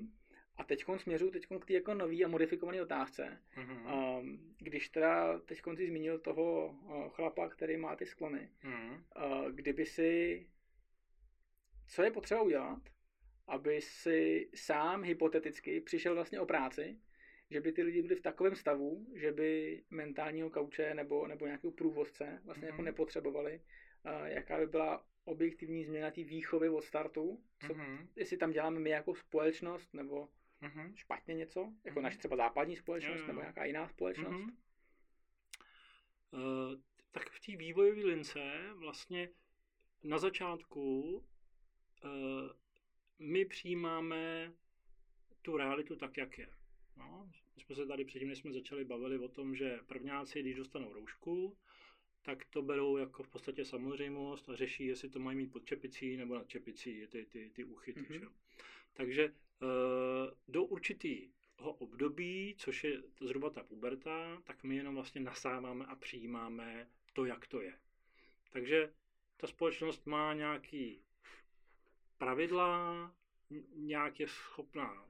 [0.57, 3.42] a teď směřuju teď k té jako nový a modifikované otázce.
[3.57, 3.86] Mhm.
[3.86, 9.05] Um, když teda teď si zmínil toho uh, chlapa, který má ty sklony, Mhm.
[9.16, 10.46] uh, kdyby si,
[11.86, 12.82] co je potřeba udělat,
[13.46, 16.98] aby si sám hypoteticky přišel vlastně o práci,
[17.50, 21.72] že by ty lidi byli v takovém stavu, že by mentálního kauče nebo, nebo nějakého
[21.72, 22.84] průvodce vlastně jako Mhm.
[22.84, 23.61] nepotřebovali,
[24.05, 28.09] uh, jaká by byla objektivní změna té výchovy od startu, co, Mhm.
[28.16, 30.28] jestli tam děláme my jako společnost, nebo
[30.62, 30.96] Mhm.
[30.96, 32.02] špatně něco, jako Mhm.
[32.04, 33.26] naše třeba západní společnost, Jo, jo.
[33.26, 34.32] nebo nějaká jiná společnost.
[34.32, 34.56] Mhm.
[36.34, 36.76] Eh,
[37.10, 38.40] tak v té vývojové lince
[38.74, 39.28] vlastně
[40.02, 41.24] na začátku
[42.04, 42.08] eh,
[43.18, 44.52] my přijímáme
[45.42, 46.48] tu realitu tak, jak je.
[46.96, 50.54] No, my jsme se tady předtím, než jsme začali bavili o tom, že prvňáci, když
[50.56, 51.58] dostanou roušku,
[52.22, 56.16] tak to berou jako v podstatě samozřejmost a řeší, jestli to mají mít pod čepicí
[56.16, 58.00] nebo nad čepicí, ty, ty, ty úchyty.
[58.00, 58.12] Mhm.
[58.12, 58.32] Mm-hmm.
[58.92, 59.34] Takže
[60.48, 66.88] do určitého období, což je zhruba ta puberta, tak my jenom vlastně nasáváme a přijímáme
[67.12, 67.78] to, jak to je.
[68.50, 68.92] Takže
[69.36, 71.02] ta společnost má nějaký
[72.18, 73.14] pravidla,
[73.74, 75.08] nějak je schopná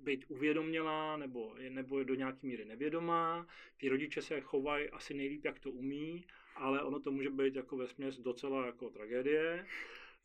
[0.00, 3.46] být uvědomělá nebo je, nebo je do nějaké míry nevědomá.
[3.76, 6.24] Ty rodiče se chovají asi nejlíp, jak to umí
[6.56, 9.66] ale ono to může být jako ve směs docela jako tragédie.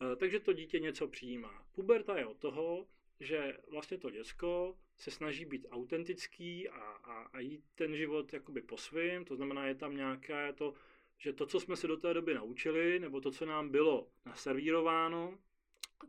[0.02, 1.66] Eh, takže to dítě něco přijímá.
[1.72, 2.88] Puberta je od toho,
[3.20, 8.62] že vlastně to děcko se snaží být autentický a, a, a jít ten život jakoby
[8.62, 10.74] po svým, to znamená, je tam nějaké to,
[11.18, 15.38] že to, co jsme se do té doby naučili, nebo to, co nám bylo naservírováno,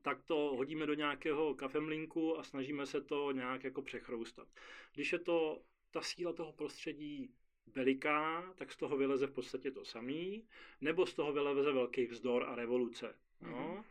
[0.02, 4.48] tak to hodíme do nějakého kafemlinku a snažíme se to nějak jako přechroustat.
[4.94, 7.30] Když je to ta síla toho prostředí
[7.66, 10.44] veliká, tak z toho vyleze v podstatě to samý,
[10.80, 13.14] nebo z toho vyleze velký vzdor a revoluce.
[13.40, 13.84] No.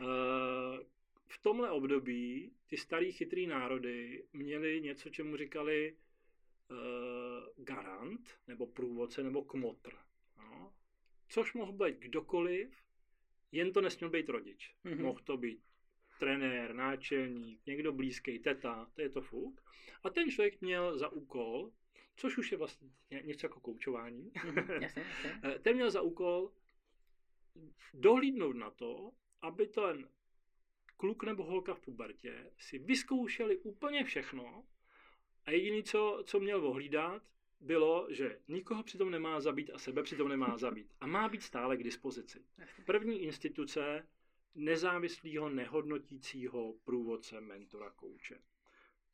[0.00, 0.78] Mm-hmm.
[1.34, 5.96] V tomhle období ty starý chytrý národy měli něco, čemu říkali
[6.70, 9.92] uh, garant, nebo průvodce, nebo kmotr.
[10.36, 10.74] No.
[11.28, 12.82] Což mohl být kdokoliv,
[13.52, 14.74] jen to nesměl být rodič.
[14.84, 15.02] Mm-hmm.
[15.02, 15.62] Mohl to být
[16.18, 19.60] trenér, náčelník, někdo blízký, teta, to je to fuk.
[20.02, 21.72] A ten člověk měl za úkol,
[22.16, 22.90] což už je vlastně
[23.22, 24.32] něco jako koučování,
[24.80, 25.04] jasně.
[25.44, 26.52] Eh, ten měl za úkol
[27.94, 29.12] dohlídnout na to,
[29.42, 30.08] aby ten
[31.04, 34.64] kluk nebo holka v pubertě si vyzkoušeli úplně všechno
[35.44, 37.22] a jediný, co, co měl ohlídat,
[37.60, 40.94] bylo, že nikoho přitom nemá zabít a sebe přitom nemá zabít.
[41.00, 42.44] A má být stále k dispozici.
[42.86, 44.08] První instituce
[44.54, 48.40] nezávislého, nehodnotícího průvodce, mentora, kouče.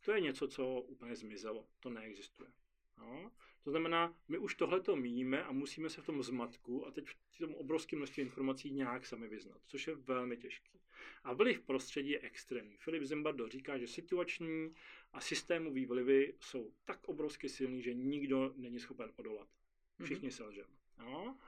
[0.05, 1.67] To je něco, co úplně zmizelo.
[1.81, 2.51] To neexistuje.
[2.99, 3.33] No?
[3.65, 7.07] To znamená, my už tohle to míme a musíme se v tom zmatku a teď
[7.31, 10.80] v tom obrovském množství informací nějak sami vyznat, což je velmi těžké.
[11.25, 12.77] A vliv prostředí je extrémní.
[12.77, 14.75] Filip Zimbardo říká, že situační
[15.13, 19.49] a systémový vlivy jsou tak obrovsky silný, že nikdo není schopen odolat.
[19.99, 20.07] Mhm.
[20.07, 20.37] Všichni mm-hmm.
[20.37, 20.75] selžeme.
[20.99, 21.39] No?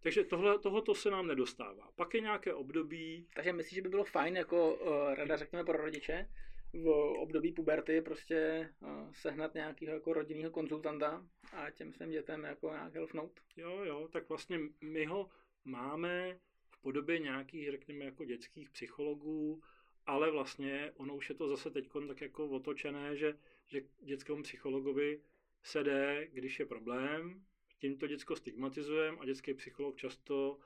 [0.00, 1.90] Takže tohle, tohoto se nám nedostává.
[1.94, 3.26] Pak je nějaké období...
[3.34, 6.28] Takže myslíš, že by bylo fajn jako uh, rada, řekněme, pro rodiče,
[6.72, 6.88] v
[7.18, 12.94] období puberty prostě uh, sehnat nějakého jako rodinného konzultanta a těm svým dětem jako nějak
[12.94, 13.40] helfnout?
[13.56, 15.30] Jo, jo, tak vlastně my ho
[15.64, 16.38] máme
[16.82, 19.62] podobě nějakých, řekněme, jako dětských psychologů,
[20.06, 25.20] ale vlastně ono už je to zase teď tak jako otočené, že, že dětskému psychologovi
[25.62, 27.44] se jde, když je problém,
[27.78, 30.58] tím to děcko stigmatizujeme a dětský psycholog často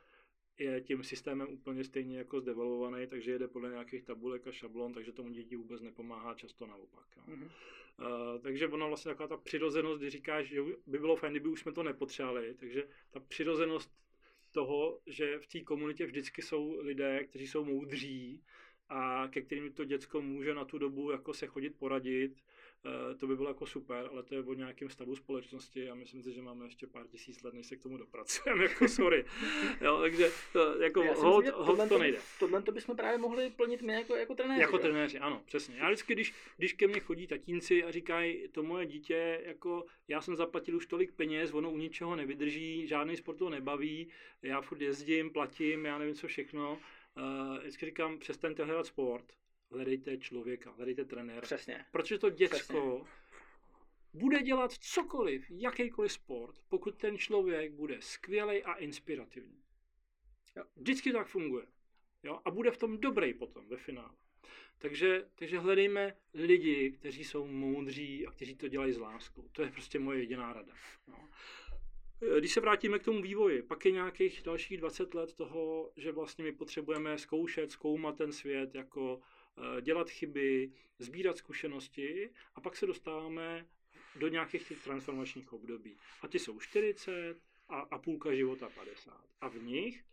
[0.59, 5.12] je tím systémem úplně stejně jako zdevalovaný, takže jede podle nějakých tabulek a šablon, takže
[5.12, 7.07] tomu děti vůbec nepomáhá, často naopak.
[7.17, 7.35] No.
[7.35, 7.51] Mm-hmm.
[7.99, 11.61] Uh, takže ono vlastně taková ta přirozenost, kdy říkáš, že by bylo fajn, kdyby už
[11.61, 13.93] jsme to nepotřebovali, takže ta přirozenost
[14.57, 18.43] toho, že v té komunitě vždycky jsou lidé, kteří jsou moudří
[18.89, 22.33] a ke kterým to děcko může na tu dobu jako se chodit poradit,
[23.16, 26.32] to by bylo jako super, ale to je o nějakém stavu společnosti a myslím si,
[26.32, 29.24] že máme ještě pár tisíc let, než se k tomu dopracujeme, jako sorry.
[29.80, 32.18] jo, takže to, jako hold, myslím, hold to nejde.
[32.39, 34.61] Tohle to bychom právě mohli plnit my jako, jako trenéři.
[34.61, 34.82] Jako jo?
[34.82, 35.76] trenéři, ano, přesně.
[35.76, 40.20] Já vždycky, když, když ke mně chodí tatínci a říkají, to moje dítě, jako já
[40.20, 44.09] jsem zaplatil už tolik peněz, ono u ničeho nevydrží, žádný sport to nebaví,
[44.43, 46.78] já furt jezdím, platím, já nevím co všechno.
[47.16, 49.24] Uh, vždycky říkám, přestaňte hledat sport,
[49.71, 51.41] hledejte člověka, hledejte trenéra.
[51.41, 51.85] Přesně.
[51.93, 52.81] Protože to děcko Přesně.
[54.14, 59.62] bude dělat cokoliv, jakýkoliv sport, pokud ten člověk bude skvělý a inspirativní.
[60.57, 60.64] Jo.
[60.77, 61.67] Vždycky tak funguje.
[62.23, 62.41] Jo?
[62.45, 64.14] A bude v tom dobrý potom ve finále.
[64.79, 69.49] Takže, takže hledejme lidi, kteří jsou moudří a kteří to dělají s láskou.
[69.53, 70.73] To je prostě moje jediná rada.
[71.07, 71.29] No.
[72.39, 76.45] Když se vrátíme k tomu vývoji, pak je nějakých dalších 20 let toho, že vlastně
[76.45, 79.21] my potřebujeme zkoušet, zkoumat ten svět jako
[79.81, 83.67] dělat chyby, sbírat zkušenosti a pak se dostáváme
[84.17, 85.97] do nějakých těch transformačních období.
[86.23, 87.37] A ty jsou 40
[87.69, 89.25] a, a půlka života 50.
[89.41, 90.05] A v nich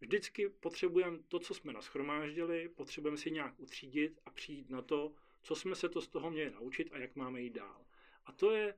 [0.00, 5.12] vždycky potřebujeme to, co jsme naschromáždili, potřebujeme si nějak utřídit a přijít na to,
[5.42, 7.84] co jsme se to z toho měli naučit a jak máme jít dál.
[8.26, 8.74] A to je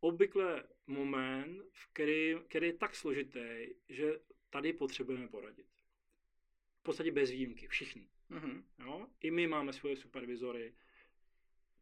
[0.00, 4.20] obvykle moment, v který, který je tak složitý, že
[4.50, 5.66] tady potřebujeme poradit.
[6.80, 8.08] V podstatě bez výjimky, všichni.
[8.30, 8.62] Mm-hmm.
[8.84, 9.06] Jo?
[9.20, 10.74] I my máme svoje supervizory.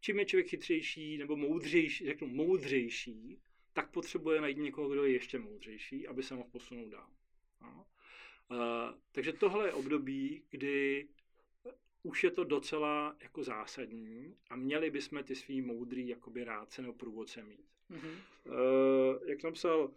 [0.00, 3.38] Čím je člověk chytřejší nebo moudřejší, řeknu moudřejší,
[3.72, 7.10] tak potřebuje najít někoho, kdo je ještě moudřejší, aby se mohl posunout dál.
[7.62, 7.84] Jo?
[8.50, 11.08] Uh, takže tohle je období, kdy
[12.02, 16.94] už je to docela jako zásadní a měli bychom ty svý moudrý jakoby rádce nebo
[16.94, 17.64] průvodce mít.
[17.90, 18.14] Mm-hmm.
[18.44, 19.90] Uh, jak napsal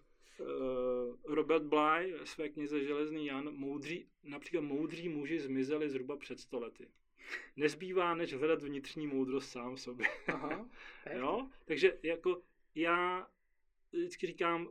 [1.23, 6.87] Robert Bly ve své knize Železný Jan, moudří, například moudří muži zmizeli zhruba před stolety.
[7.55, 10.07] Nezbývá, než hledat vnitřní moudrost sám sobě.
[10.27, 10.69] Aha,
[11.15, 11.49] jo?
[11.65, 12.41] Takže jako
[12.75, 13.27] já
[13.91, 14.69] vždycky říkám,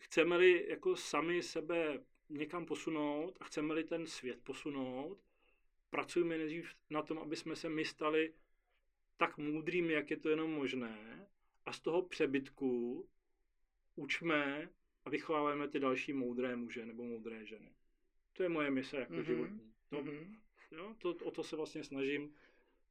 [0.00, 5.18] chceme-li jako sami sebe někam posunout a chceme-li ten svět posunout,
[5.90, 8.34] pracujeme nejdřív na tom, aby jsme se my stali
[9.16, 11.28] tak moudrými, jak je to jenom možné
[11.66, 13.08] a z toho přebytku
[13.96, 14.68] učme
[15.04, 17.74] a vychováváme ty další moudré muže nebo moudré ženy.
[18.32, 19.24] To je moje mise jako mm-hmm.
[19.24, 19.72] životní.
[19.90, 20.36] To, mm-hmm.
[20.70, 22.34] jo, to, o to se vlastně snažím.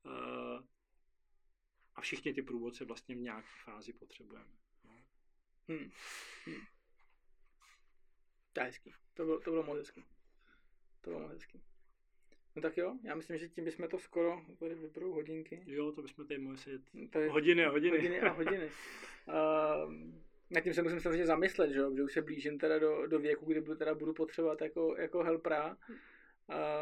[0.05, 0.63] Uh,
[1.95, 4.51] a všichni ty průvodce vlastně v nějaké fázi potřebujeme.
[4.85, 4.91] No.
[5.67, 5.91] Hmm.
[6.45, 6.61] Hmm.
[8.53, 8.93] To je hezký.
[9.13, 10.03] To bylo, to bylo moc hezký.
[11.01, 11.61] To bylo moc hezký.
[12.55, 15.63] No tak jo, já myslím, že tím bychom to skoro, tady vybrou hodinky.
[15.65, 17.97] Jo, to bychom tady mohli sedět tady, hodiny a hodiny.
[17.97, 18.71] Hodiny a hodiny.
[19.27, 19.93] uh,
[20.53, 23.45] nad tím se musím samozřejmě zamyslet, že, že už se blížím teda do, do věku,
[23.45, 25.77] kdy budu, teda budu potřebovat jako, jako helpra.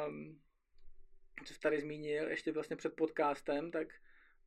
[0.08, 0.42] Um,
[1.46, 3.88] co jsi tady zmínil ještě vlastně před podcastem, tak,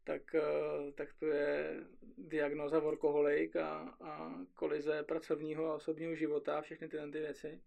[0.04, 1.84] tak, uh, tak to je
[2.18, 7.60] diagnoza workoholik a, a kolize pracovního a osobního života a všechny tyhle ty věci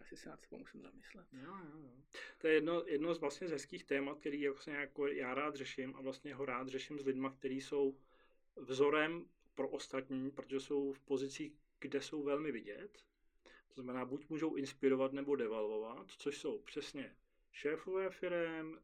[0.00, 1.26] asi se nad sebou musím zamyslet.
[1.32, 1.90] Jo, jo, jo.
[2.38, 5.96] To je jedno, jedno z vlastně z hezkých témat, který vlastně jako já rád řeším
[5.96, 7.98] a vlastně ho rád řeším s lidmi, kteří jsou
[8.56, 9.24] vzorem
[9.56, 13.04] pro ostatní, protože jsou v pozicích, kde jsou velmi vidět.
[13.68, 17.16] To znamená, buď můžou inspirovat nebo devalvovat, což jsou přesně
[17.52, 18.78] šéfové firm,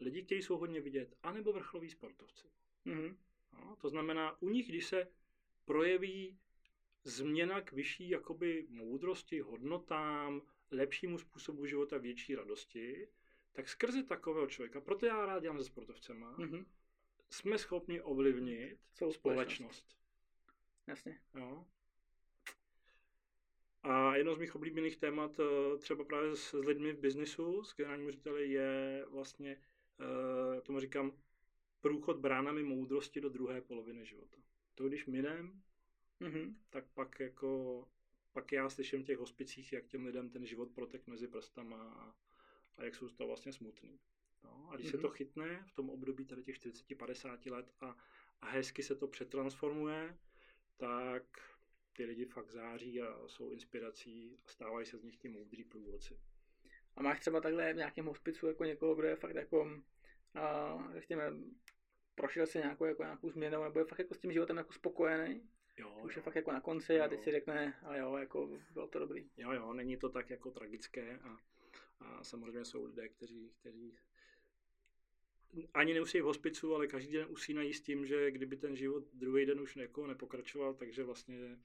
[0.00, 2.48] lidi, kteří jsou hodně vidět, anebo vrcholoví sportovci.
[2.86, 3.16] Mm-hmm.
[3.52, 5.08] No, to znamená, u nich, když se
[5.64, 6.38] projeví
[7.04, 13.08] změna k vyšší jakoby moudrosti, hodnotám, lepšímu způsobu života, větší radosti,
[13.52, 16.64] tak skrze takového člověka, proto já rád dělám se sportovcema, mm-hmm.
[17.32, 19.96] Jsme schopni ovlivnit Celou společnost.
[20.86, 21.20] Jasně.
[21.34, 21.66] Jo.
[23.82, 27.76] A jedno z mých oblíbených témat, eh, třeba právě s, s lidmi v biznisu, s
[27.76, 29.60] generálním řediteli, je vlastně,
[30.00, 31.12] uh, tomu říkám,
[31.80, 34.36] průchod bránami moudrosti do druhé poloviny života.
[34.74, 35.62] To, když minem,
[36.20, 36.54] mm-hmm.
[36.70, 37.88] tak pak jako
[38.32, 42.14] pak já slyším v těch hospicích, jak těm lidem ten život protek mezi prstama a,
[42.76, 43.98] a jak jsou z toho vlastně smutný.
[44.44, 44.90] No, a když mm-hmm.
[44.90, 45.16] se to mhm.
[45.16, 47.96] chytne v tom období tady těch 40-50 let a,
[48.40, 50.18] a hezky se to přetransformuje,
[50.76, 51.24] tak
[51.92, 56.20] ty lidi fakt září a jsou inspirací a stávají se z nich ti moudrý průvodci.
[56.96, 59.82] A máš třeba takhle v nějakém hospicu jako někoho, kdo je fakt jako,
[60.34, 61.32] a, řekněme,
[62.14, 65.48] prošel si nějakou, jako nějakou změnu, nebo je fakt jako s tím životem jako spokojený?
[65.76, 66.18] Jo, už jo.
[66.18, 67.04] je fakt jako na konci jo.
[67.04, 69.30] a teď si řekne, a jo, jako bylo to dobrý.
[69.36, 71.38] Jo, jo, není to tak jako tragické a,
[72.00, 73.96] a samozřejmě jsou lidé, kteří, kteří
[75.74, 79.46] ani neusí v hospicu, ale každý den usínají s tím, že kdyby ten život druhý
[79.46, 81.58] den už jako nepokračoval, takže vlastně,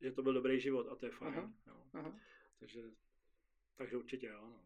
[0.00, 1.34] že to byl dobrý život a to je fajn.
[1.34, 1.74] Aha, jo.
[1.92, 2.20] Aha.
[2.60, 2.82] Takže,
[3.76, 4.40] takže určitě jo.
[4.40, 4.62] No.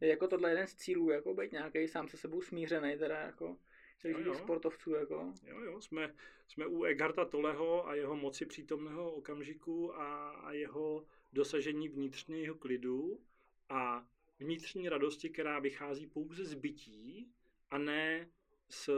[0.00, 3.58] Je jako tohle jeden z cílů, jako být nějaký sám se sebou smířený, teda jako
[4.04, 4.34] jo, jo.
[4.34, 4.94] sportovců.
[4.94, 5.32] Jako.
[5.46, 6.14] Jo, jo, jsme,
[6.48, 13.20] jsme u Egharta Toleho a jeho moci přítomného okamžiku a, a jeho dosažení vnitřního klidu
[13.68, 17.32] a vnitřní radosti, která vychází pouze z bytí
[17.70, 18.30] a ne
[18.68, 18.90] z,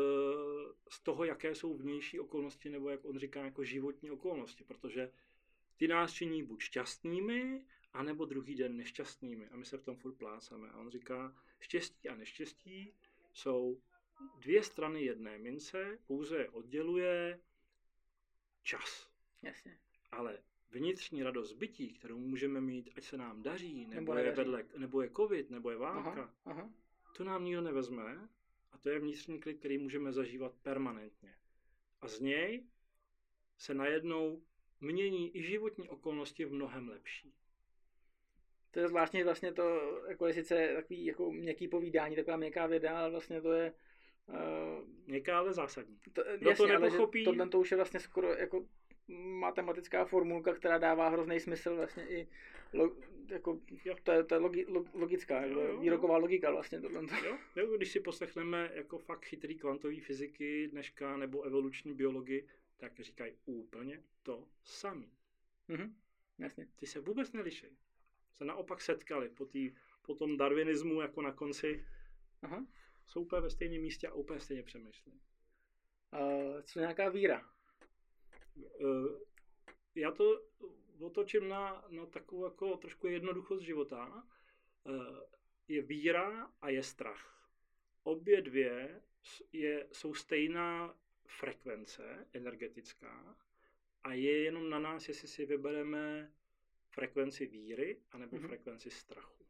[0.89, 5.13] z toho, jaké jsou vnější okolnosti, nebo jak on říká, jako životní okolnosti, protože
[5.77, 10.15] ty nás činí buď šťastnými, anebo druhý den nešťastnými a my se v tom furt
[10.15, 10.71] plácáme.
[10.71, 12.95] A on říká, štěstí a neštěstí
[13.33, 13.81] jsou
[14.39, 17.41] dvě strany jedné mince, pouze odděluje
[18.63, 19.11] čas.
[19.43, 19.79] Jasně.
[20.11, 20.39] Ale
[20.71, 25.03] vnitřní radost bytí, kterou můžeme mít, ať se nám daří, nebo, nebo je vedle, nebo
[25.03, 26.71] je covid, nebo je válka, aha, aha.
[27.17, 28.29] to nám nikdo nevezme
[28.73, 31.35] a to je vnitřní klid, který můžeme zažívat permanentně.
[32.01, 32.67] A z něj
[33.59, 34.43] se najednou
[34.81, 37.35] mění i životní okolnosti v mnohem lepší.
[38.71, 42.99] To je zvláštně vlastně to, jako je sice takový jako měkký povídání, taková měkká věda,
[42.99, 43.75] ale vlastně to je
[44.29, 45.99] Uh, Měkká, ale zásadní.
[46.13, 47.25] To, Kdo jasně, to nepochopí...
[47.25, 48.67] tohle to už je vlastně skoro jako
[49.17, 52.29] matematická formulka, která dává hrozný smysl vlastně i
[52.73, 52.97] lo,
[53.29, 53.97] jako, jo.
[54.03, 56.21] to, je, to je logi, log, logická, jo, jo, výroková jo.
[56.21, 57.03] logika vlastně tohle.
[57.27, 63.01] Jo, jo, když si poslechneme jako fakt chytrý kvantový fyziky dneška nebo evoluční biologii, tak
[63.01, 65.13] říkají úplně to samý.
[65.69, 65.95] Mhm,
[66.39, 66.67] jasně.
[66.77, 67.67] Ty se vůbec neliší.
[68.33, 71.85] Se naopak setkali po, tý, po tom darwinismu jako na konci.
[72.43, 72.67] Aha
[73.11, 75.21] jsou úplně ve stejném místě a úplně stejně přemýšlím.
[76.13, 77.51] Uh, co nějaká víra?
[79.95, 80.43] Já to
[81.01, 84.29] otočím na, na takovou jako trošku jednoduchost života.
[84.85, 85.21] Uh,
[85.69, 87.51] je víra a je strach.
[88.03, 89.03] Obě dvě
[89.53, 93.37] je, jsou stejná frekvence energetická
[94.03, 96.33] a je jenom na nás, jestli si vybereme
[96.89, 98.49] frekvenci víry anebo mm-hmm.
[98.49, 99.47] frekvenci strachu.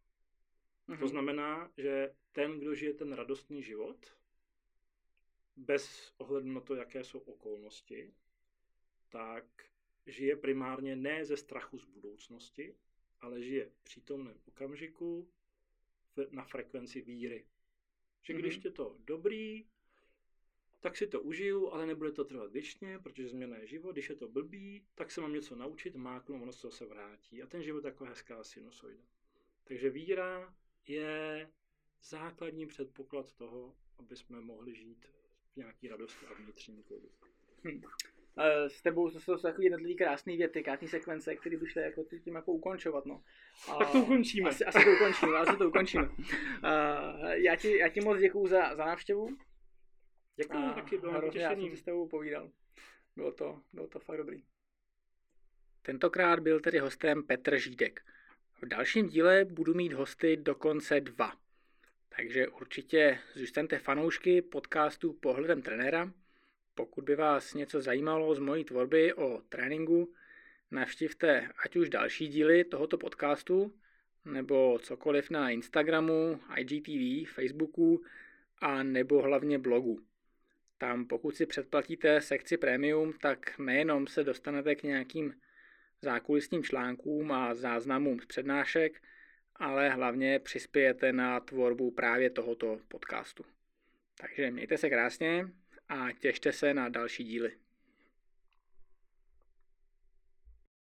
[0.88, 0.98] Mm-hmm.
[0.98, 4.16] To znamená, že ten, kdo žije ten radostný život,
[5.57, 8.14] bez ohledu na to, jaké jsou okolnosti,
[9.11, 9.45] tak
[10.07, 12.75] žije primárně ne ze strachu z budoucnosti,
[13.21, 15.29] ale žije v přítomném okamžiku
[16.31, 17.47] na frekvenci víry.
[18.23, 18.65] Že když mm-hmm.
[18.65, 19.67] je to dobrý,
[20.81, 24.17] tak si to užiju, ale nebude to trvat věčně, protože změna je život, když je
[24.17, 27.43] to blbý, tak se mám něco naučit, máknu, ono se vrátí.
[27.43, 29.03] A ten život je taková hezká sinusoida.
[29.65, 30.55] Takže víra
[30.87, 31.51] je
[32.03, 35.07] základní předpoklad toho, aby jsme mohli žít
[35.53, 37.11] v nějaký radosti a vnitřním klidu.
[37.65, 37.83] Hm.
[38.68, 42.35] S tebou to jsou takové jednotlivé krásné věty, krásné sekvence, které by šly jako tím
[42.35, 43.07] jako ukončovat.
[43.07, 43.22] No.
[43.68, 44.51] A tak to ukončíme.
[44.51, 46.09] Asi, asi to ukončíme, asi to ukončíme.
[47.33, 49.37] já, ti, já ti moc děkuju za, za návštěvu.
[50.37, 52.51] Děkuju, taky bylo hrozně, já jsem s tebou povídal.
[53.16, 54.43] Bylo to, bylo to fakt dobrý.
[55.83, 58.01] Tentokrát byl tedy hostem Petr Žídek.
[58.62, 61.33] V dalším díle budu mít hosty dokonce dva.
[62.16, 66.12] Takže určitě zůstaňte fanoušky podcastu Pohledem trenéra.
[66.75, 70.14] Pokud by vás něco zajímalo z mojí tvorby o tréninku,
[70.71, 73.75] navštivte ať už další díly tohoto podcastu,
[74.25, 78.03] nebo cokoliv na Instagramu, IGTV, Facebooku
[78.59, 80.01] a nebo hlavně blogu.
[80.79, 85.35] Tam pokud si předplatíte sekci premium, tak nejenom se dostanete k nějakým
[86.03, 89.03] zákulisním článkům a záznamům z přednášek,
[89.57, 93.45] ale hlavně přispějete na tvorbu právě tohoto podcastu.
[94.21, 95.49] Takže mějte se krásně
[95.91, 97.53] a těšte se na další díly.